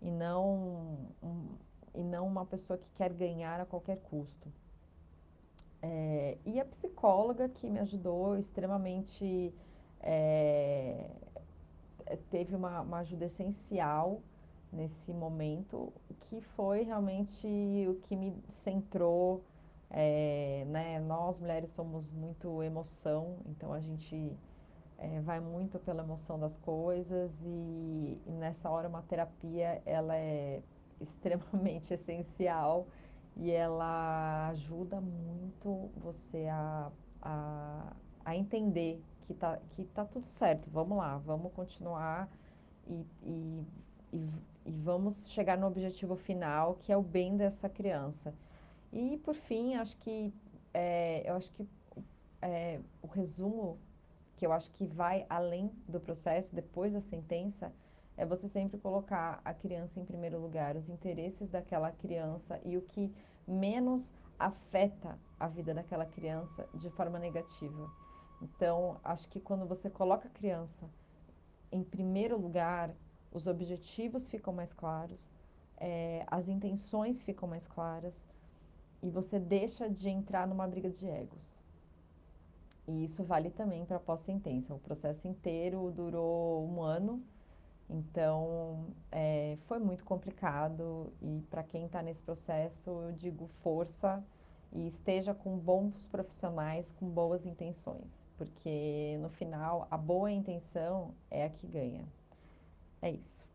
[0.01, 1.49] e não um,
[1.95, 4.53] e não uma pessoa que quer ganhar a qualquer custo.
[5.83, 9.53] É, e a psicóloga que me ajudou extremamente
[10.01, 11.11] é,
[12.31, 14.23] teve uma, uma ajuda essencial
[14.73, 15.93] nesse momento
[16.29, 17.47] que foi realmente
[17.89, 19.43] o que me centrou
[19.91, 21.01] é, né?
[21.01, 24.37] Nós mulheres somos muito emoção, então a gente
[24.99, 30.61] é, vai muito pela emoção das coisas e, e, nessa hora uma terapia ela é
[31.01, 32.87] extremamente essencial
[33.37, 36.91] e ela ajuda muito você a,
[37.23, 37.93] a,
[38.25, 42.29] a entender que tá, que tá tudo certo, vamos lá, vamos continuar
[42.87, 43.67] e, e,
[44.13, 44.31] e,
[44.67, 48.35] e vamos chegar no objetivo final que é o bem dessa criança.
[48.93, 50.33] E por fim, acho que
[50.73, 51.67] é, eu acho que
[52.41, 53.79] é, o resumo
[54.37, 57.73] que eu acho que vai além do processo, depois da sentença,
[58.17, 62.83] é você sempre colocar a criança em primeiro lugar, os interesses daquela criança e o
[62.83, 63.13] que
[63.47, 67.91] menos afeta a vida daquela criança de forma negativa.
[68.41, 70.89] Então, acho que quando você coloca a criança
[71.73, 72.95] em primeiro lugar,
[73.33, 75.29] os objetivos ficam mais claros,
[75.77, 78.25] é, as intenções ficam mais claras
[79.03, 81.63] e você deixa de entrar numa briga de egos.
[82.87, 84.75] E isso vale também para pós-sentença.
[84.75, 87.23] O processo inteiro durou um ano,
[87.89, 91.13] então é, foi muito complicado.
[91.21, 94.25] E para quem está nesse processo, eu digo força
[94.73, 101.45] e esteja com bons profissionais, com boas intenções, porque no final a boa intenção é
[101.45, 102.07] a que ganha.
[103.01, 103.47] É isso.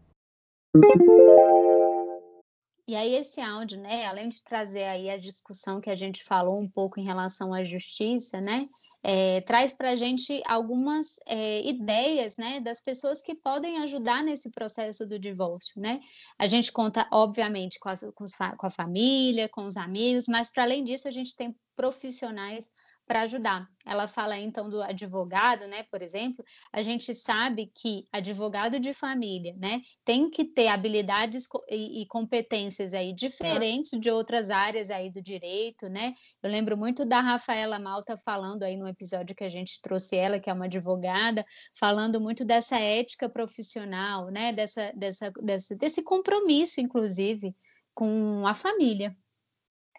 [2.94, 6.60] E aí esse áudio, né, além de trazer aí a discussão que a gente falou
[6.60, 8.70] um pouco em relação à justiça, né,
[9.02, 14.48] é, traz para a gente algumas é, ideias, né, das pessoas que podem ajudar nesse
[14.52, 16.02] processo do divórcio, né?
[16.38, 18.26] A gente conta, obviamente, com, as, com,
[18.58, 22.70] com a família, com os amigos, mas para além disso a gente tem profissionais
[23.06, 23.68] para ajudar.
[23.86, 25.84] Ela fala então do advogado, né?
[25.92, 32.06] Por exemplo, a gente sabe que advogado de família, né, tem que ter habilidades e,
[32.08, 36.14] competências aí diferentes de outras áreas aí do direito, né?
[36.42, 40.40] Eu lembro muito da Rafaela Malta falando aí no episódio que a gente trouxe ela,
[40.40, 41.46] que é uma advogada,
[41.78, 44.54] falando muito dessa ética profissional, né?
[44.54, 47.56] Dessa, dessa, dessa desse compromisso, inclusive,
[47.94, 49.16] com a família.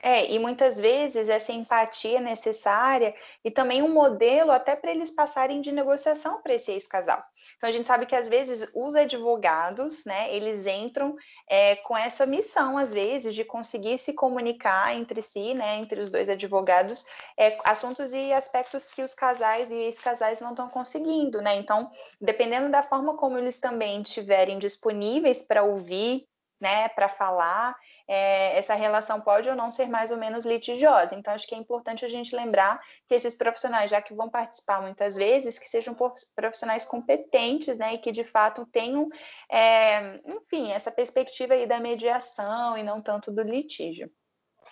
[0.07, 5.63] É, e muitas vezes essa empatia necessária e também um modelo até para eles passarem
[5.63, 7.25] de negociação para esse ex-casal.
[7.57, 11.17] Então a gente sabe que às vezes os advogados, né, eles entram
[11.49, 16.11] é, com essa missão, às vezes, de conseguir se comunicar entre si, né, entre os
[16.11, 17.07] dois advogados,
[17.39, 21.57] é, assuntos e aspectos que os casais e ex-casais não estão conseguindo, né?
[21.57, 21.91] Então,
[22.21, 26.27] dependendo da forma como eles também estiverem disponíveis para ouvir
[26.61, 27.75] né, para falar,
[28.09, 31.15] é, essa relação pode ou não ser mais ou menos litigiosa.
[31.15, 32.79] Então, acho que é importante a gente lembrar
[33.09, 35.97] que esses profissionais, já que vão participar muitas vezes, que sejam
[36.35, 39.09] profissionais competentes, né, e que de fato tenham,
[39.51, 44.11] é, enfim, essa perspectiva aí da mediação e não tanto do litígio.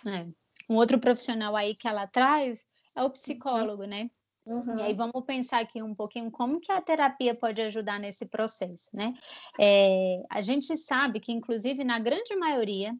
[0.06, 0.26] É.
[0.68, 2.64] Um outro profissional aí que ela traz
[2.96, 4.08] é o psicólogo, né?
[4.46, 4.76] Uhum.
[4.78, 8.88] E aí vamos pensar aqui um pouquinho como que a terapia pode ajudar nesse processo,
[8.92, 9.14] né?
[9.60, 12.92] É, a gente sabe que, inclusive, na grande maioria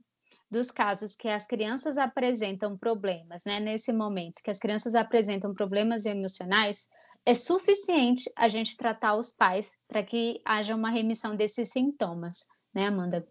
[0.51, 6.05] dos casos que as crianças apresentam problemas, né, nesse momento, que as crianças apresentam problemas
[6.05, 6.89] emocionais,
[7.25, 12.87] é suficiente a gente tratar os pais para que haja uma remissão desses sintomas, né,
[12.87, 13.27] Amanda?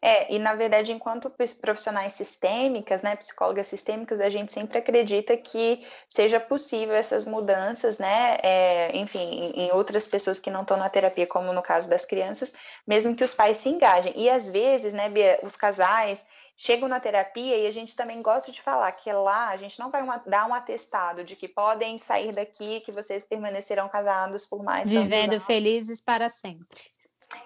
[0.00, 5.86] É, e na verdade, enquanto profissionais sistêmicas, né, psicólogas sistêmicas, a gente sempre acredita que
[6.08, 11.26] seja possível essas mudanças, né, é, enfim, em outras pessoas que não estão na terapia,
[11.26, 12.52] como no caso das crianças,
[12.86, 14.12] mesmo que os pais se engajem.
[14.16, 16.24] E às vezes, né, Bia, os casais
[16.56, 19.90] chegam na terapia e a gente também gosta de falar que lá a gente não
[19.90, 24.62] vai uma, dar um atestado de que podem sair daqui, que vocês permanecerão casados por
[24.62, 26.82] mais Vivendo felizes para sempre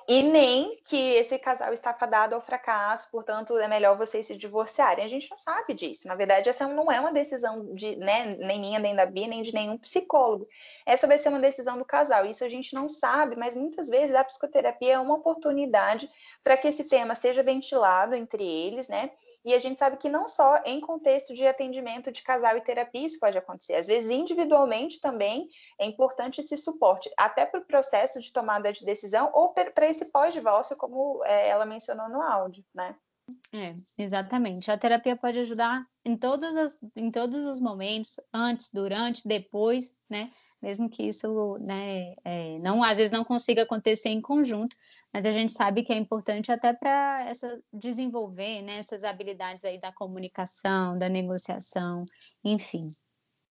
[0.08, 5.04] e nem que esse casal está fadado ao fracasso, portanto é melhor vocês se divorciarem.
[5.04, 6.06] A gente não sabe disso.
[6.06, 9.42] Na verdade, essa não é uma decisão de, né, nem minha, nem da Bia, nem
[9.42, 10.46] de nenhum psicólogo.
[10.84, 12.24] Essa vai ser uma decisão do casal.
[12.24, 16.08] Isso a gente não sabe, mas muitas vezes a psicoterapia é uma oportunidade
[16.42, 19.10] para que esse tema seja ventilado entre eles, né?
[19.44, 23.06] E a gente sabe que não só em contexto de atendimento de casal e terapia
[23.06, 23.74] isso pode acontecer.
[23.74, 28.84] Às vezes, individualmente também é importante esse suporte, até para o processo de tomada de
[28.84, 32.96] decisão ou para esse pós-divórcio, como é, ela mencionou no áudio, né?
[33.52, 34.70] É, exatamente.
[34.70, 40.30] A terapia pode ajudar em todos, as, em todos os momentos, antes, durante, depois, né?
[40.62, 44.74] Mesmo que isso, né, é, não, às vezes não consiga acontecer em conjunto,
[45.12, 49.80] mas a gente sabe que é importante até para essa desenvolver, né, essas habilidades aí
[49.80, 52.04] da comunicação, da negociação,
[52.44, 52.88] enfim.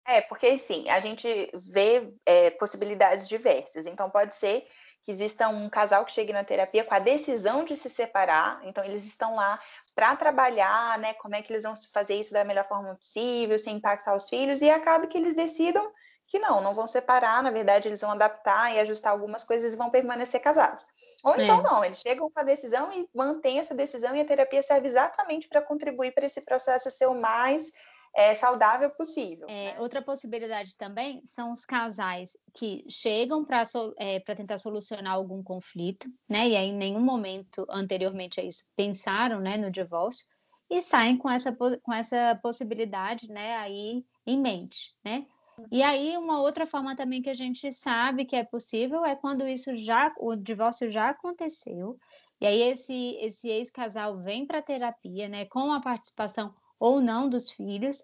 [0.08, 1.28] É, porque sim, a gente
[1.74, 3.88] vê é, possibilidades diversas.
[3.88, 4.66] Então, pode ser
[5.06, 8.84] que exista um casal que chegue na terapia com a decisão de se separar, então
[8.84, 9.60] eles estão lá
[9.94, 13.76] para trabalhar, né, como é que eles vão fazer isso da melhor forma possível, sem
[13.76, 15.92] impactar os filhos, e acaba que eles decidam
[16.28, 19.78] que não, não vão separar, na verdade eles vão adaptar e ajustar algumas coisas e
[19.78, 20.84] vão permanecer casados.
[21.24, 21.64] Ou então é.
[21.64, 25.48] não, eles chegam com a decisão e mantêm essa decisão e a terapia serve exatamente
[25.48, 27.72] para contribuir para esse processo ser o mais
[28.16, 29.46] é, saudável possível.
[29.50, 29.80] É, né?
[29.80, 33.66] Outra possibilidade também são os casais que chegam para
[33.98, 36.48] é, tentar solucionar algum conflito, né?
[36.48, 40.26] E aí em nenhum momento anteriormente a isso pensaram né, no divórcio
[40.70, 45.26] e saem com essa, com essa possibilidade né, aí em mente, né?
[45.72, 49.48] E aí, uma outra forma também que a gente sabe que é possível é quando
[49.48, 51.98] isso já, o divórcio já aconteceu,
[52.42, 57.52] e aí esse, esse ex-casal vem para terapia, né, com a participação ou não dos
[57.52, 58.04] filhos,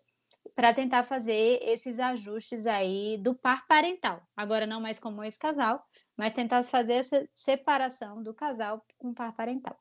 [0.56, 4.22] para tentar fazer esses ajustes aí do par parental.
[4.36, 5.84] Agora não mais como esse casal,
[6.18, 9.78] mas tentar fazer essa separação do casal com par parental.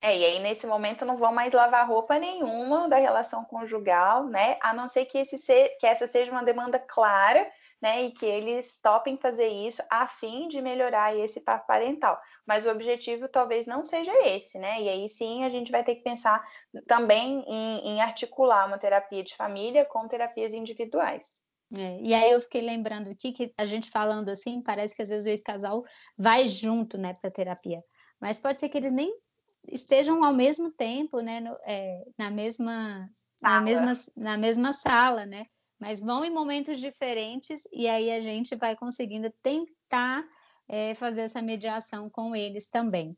[0.00, 4.56] É, e aí nesse momento não vão mais lavar roupa nenhuma da relação conjugal, né?
[4.62, 7.44] A não ser que, esse se, que essa seja uma demanda clara,
[7.82, 8.02] né?
[8.04, 12.16] E que eles topem fazer isso a fim de melhorar esse par parental.
[12.46, 14.80] Mas o objetivo talvez não seja esse, né?
[14.80, 16.44] E aí sim a gente vai ter que pensar
[16.86, 21.42] também em, em articular uma terapia de família com terapias individuais.
[21.76, 25.08] É, e aí eu fiquei lembrando aqui que a gente falando assim, parece que às
[25.08, 25.82] vezes o ex-casal
[26.16, 27.82] vai junto, né, para terapia.
[28.20, 29.12] Mas pode ser que eles nem
[29.70, 33.08] estejam ao mesmo tempo, né, no, é, na mesma
[33.40, 35.46] na mesma, na mesma sala, né?
[35.78, 40.24] mas vão em momentos diferentes e aí a gente vai conseguindo tentar
[40.68, 43.16] é, fazer essa mediação com eles também.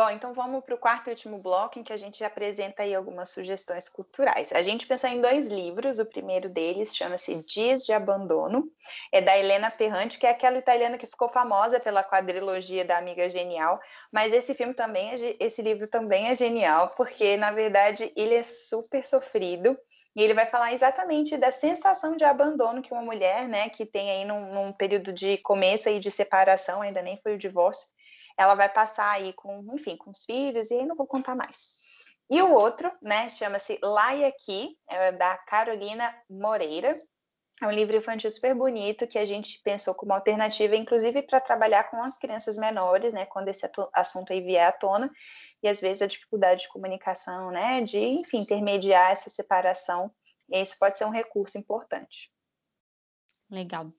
[0.00, 2.94] Bom, então vamos para o quarto e último bloco, em que a gente apresenta aí
[2.94, 4.50] algumas sugestões culturais.
[4.50, 8.66] A gente pensou em dois livros, o primeiro deles chama-se Dias de Abandono,
[9.12, 13.28] é da Helena Ferrante, que é aquela italiana que ficou famosa pela quadrilogia da Amiga
[13.28, 13.78] Genial,
[14.10, 18.42] mas esse filme também, é, esse livro também é genial, porque na verdade ele é
[18.42, 19.78] super sofrido,
[20.16, 24.10] e ele vai falar exatamente da sensação de abandono que uma mulher, né, que tem
[24.10, 27.86] aí num, num período de começo aí de separação, ainda nem foi o divórcio,
[28.40, 31.78] ela vai passar aí com, enfim, com os filhos, e aí não vou contar mais.
[32.30, 36.98] E o outro, né, chama-se Laia Aqui, é da Carolina Moreira.
[37.60, 41.90] É um livro infantil super bonito que a gente pensou como alternativa, inclusive para trabalhar
[41.90, 45.10] com as crianças menores, né, quando esse assunto aí vier à tona,
[45.62, 50.10] e às vezes a dificuldade de comunicação, né, de, enfim, intermediar essa separação,
[50.50, 52.32] esse pode ser um recurso importante.
[53.50, 53.92] Legal.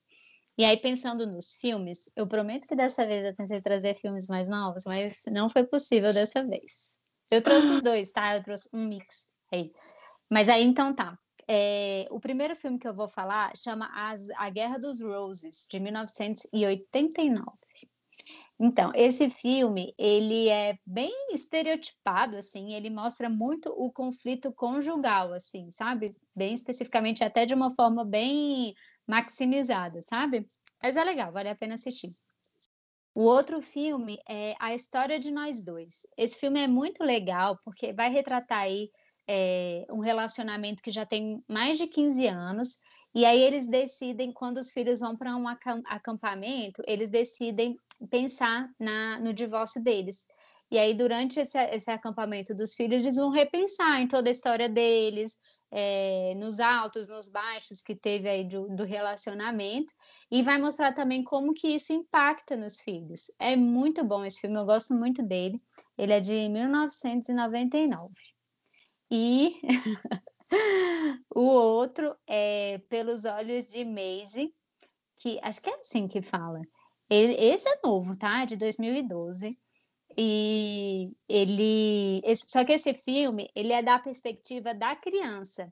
[0.58, 4.50] E aí, pensando nos filmes, eu prometo que dessa vez eu tentei trazer filmes mais
[4.50, 6.98] novos, mas não foi possível dessa vez.
[7.30, 8.36] Eu trouxe os dois, tá?
[8.36, 9.72] Eu trouxe um mix aí.
[10.30, 11.18] Mas aí, então tá.
[11.48, 15.80] É, o primeiro filme que eu vou falar chama As, A Guerra dos Roses, de
[15.80, 17.58] 1989.
[18.60, 25.72] Então, esse filme, ele é bem estereotipado, assim, ele mostra muito o conflito conjugal, assim,
[25.72, 26.12] sabe?
[26.36, 28.76] Bem especificamente, até de uma forma bem
[29.08, 30.46] maximizada, sabe?
[30.82, 32.10] Mas é legal, vale a pena assistir.
[33.14, 36.06] O outro filme é A História de Nós Dois.
[36.18, 38.90] Esse filme é muito legal porque vai retratar aí
[39.28, 42.80] é, um relacionamento que já tem mais de 15 anos
[43.14, 47.78] e aí eles decidem, quando os filhos vão para um acampamento, eles decidem
[48.10, 50.26] pensar na, no divórcio deles.
[50.70, 54.70] E aí, durante esse, esse acampamento dos filhos, eles vão repensar em toda a história
[54.70, 55.38] deles,
[55.72, 59.94] é, nos altos, nos baixos que teve aí do, do, relacionamento
[60.30, 63.32] e vai mostrar também como que isso impacta nos filhos.
[63.40, 65.58] É muito bom esse filme, eu gosto muito dele.
[65.98, 68.14] Ele é de 1999.
[69.10, 69.62] E
[71.34, 74.54] o outro é Pelos Olhos de Maisie,
[75.20, 76.62] que acho que é assim que fala.
[77.10, 78.44] Ele, esse é novo, tá?
[78.46, 79.58] De 2012.
[80.18, 82.22] E ele.
[82.36, 85.72] Só que esse filme, ele é da perspectiva da criança.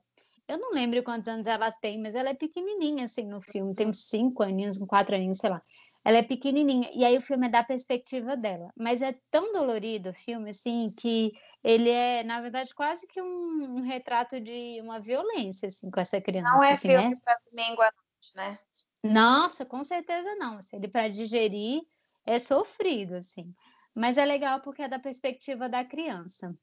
[0.50, 3.72] Eu não lembro quantos anos ela tem, mas ela é pequenininha, assim, no filme.
[3.72, 5.62] Tem uns cinco aninhos, quatro aninhos, sei lá.
[6.04, 6.90] Ela é pequenininha.
[6.92, 8.68] E aí o filme é da perspectiva dela.
[8.76, 11.30] Mas é tão dolorido o filme, assim, que
[11.62, 16.20] ele é, na verdade, quase que um, um retrato de uma violência, assim, com essa
[16.20, 16.52] criança.
[16.52, 17.16] Não é assim, filme né?
[17.24, 18.58] para domingo à noite, né?
[19.04, 20.58] Nossa, com certeza não.
[20.72, 21.82] Ele para digerir
[22.26, 23.54] é sofrido, assim
[24.00, 26.56] mas é legal porque é da perspectiva da criança.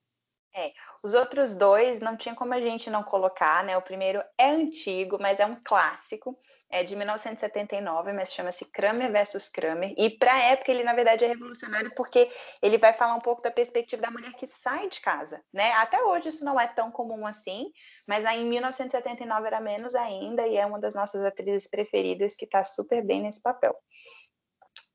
[0.55, 0.73] É,
[1.03, 3.77] os outros dois não tinha como a gente não colocar, né?
[3.77, 6.35] O primeiro é antigo, mas é um clássico,
[6.67, 9.93] é de 1979, mas chama-se Kramer versus Kramer.
[9.95, 12.27] E para a época ele na verdade é revolucionário porque
[12.59, 15.73] ele vai falar um pouco da perspectiva da mulher que sai de casa, né?
[15.73, 17.71] Até hoje isso não é tão comum assim,
[18.07, 22.45] mas aí em 1979 era menos ainda e é uma das nossas atrizes preferidas que
[22.45, 23.77] está super bem nesse papel.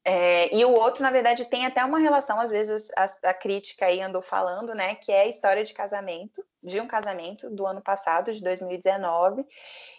[0.05, 3.86] É, e o outro, na verdade, tem até uma relação, às vezes a, a, crítica
[3.86, 7.80] aí andou falando, né, que é a história de casamento, de um casamento do ano
[7.80, 9.46] passado, de 2019,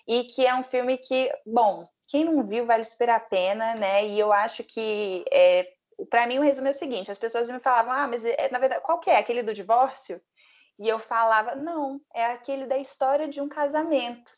[0.06, 4.06] e que é um filme que, bom, quem não viu vale super a pena, né,
[4.06, 5.72] e eu acho que, é,
[6.10, 8.60] para mim, o resumo é o seguinte, as pessoas me falavam, ah, mas é, na
[8.60, 9.18] verdade, qual que é?
[9.18, 10.22] Aquele do divórcio?
[10.78, 14.34] E eu falava, não, é aquele da história de um casamento,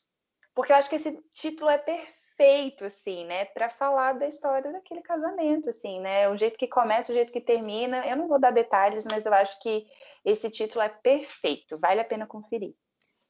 [0.53, 4.71] porque eu acho que esse título é perfeito, feito, assim, né, para falar da história
[4.71, 8.05] daquele casamento, assim, né, o jeito que começa, o jeito que termina.
[8.05, 9.85] Eu não vou dar detalhes, mas eu acho que
[10.23, 12.73] esse título é perfeito, vale a pena conferir.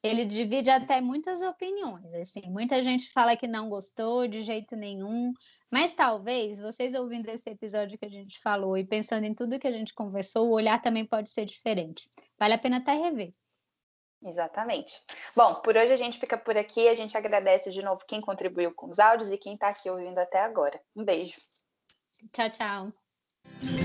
[0.04, 5.34] Ele divide até muitas opiniões, assim, muita gente fala que não gostou de jeito nenhum,
[5.72, 9.68] mas talvez vocês ouvindo esse episódio que a gente falou e pensando em tudo que
[9.68, 12.08] a gente conversou, o olhar também pode ser diferente.
[12.38, 13.32] Vale a pena até rever.
[14.26, 15.00] Exatamente.
[15.36, 16.88] Bom, por hoje a gente fica por aqui.
[16.88, 20.18] A gente agradece de novo quem contribuiu com os áudios e quem está aqui ouvindo
[20.18, 20.82] até agora.
[20.96, 21.36] Um beijo.
[22.34, 23.85] Tchau, tchau.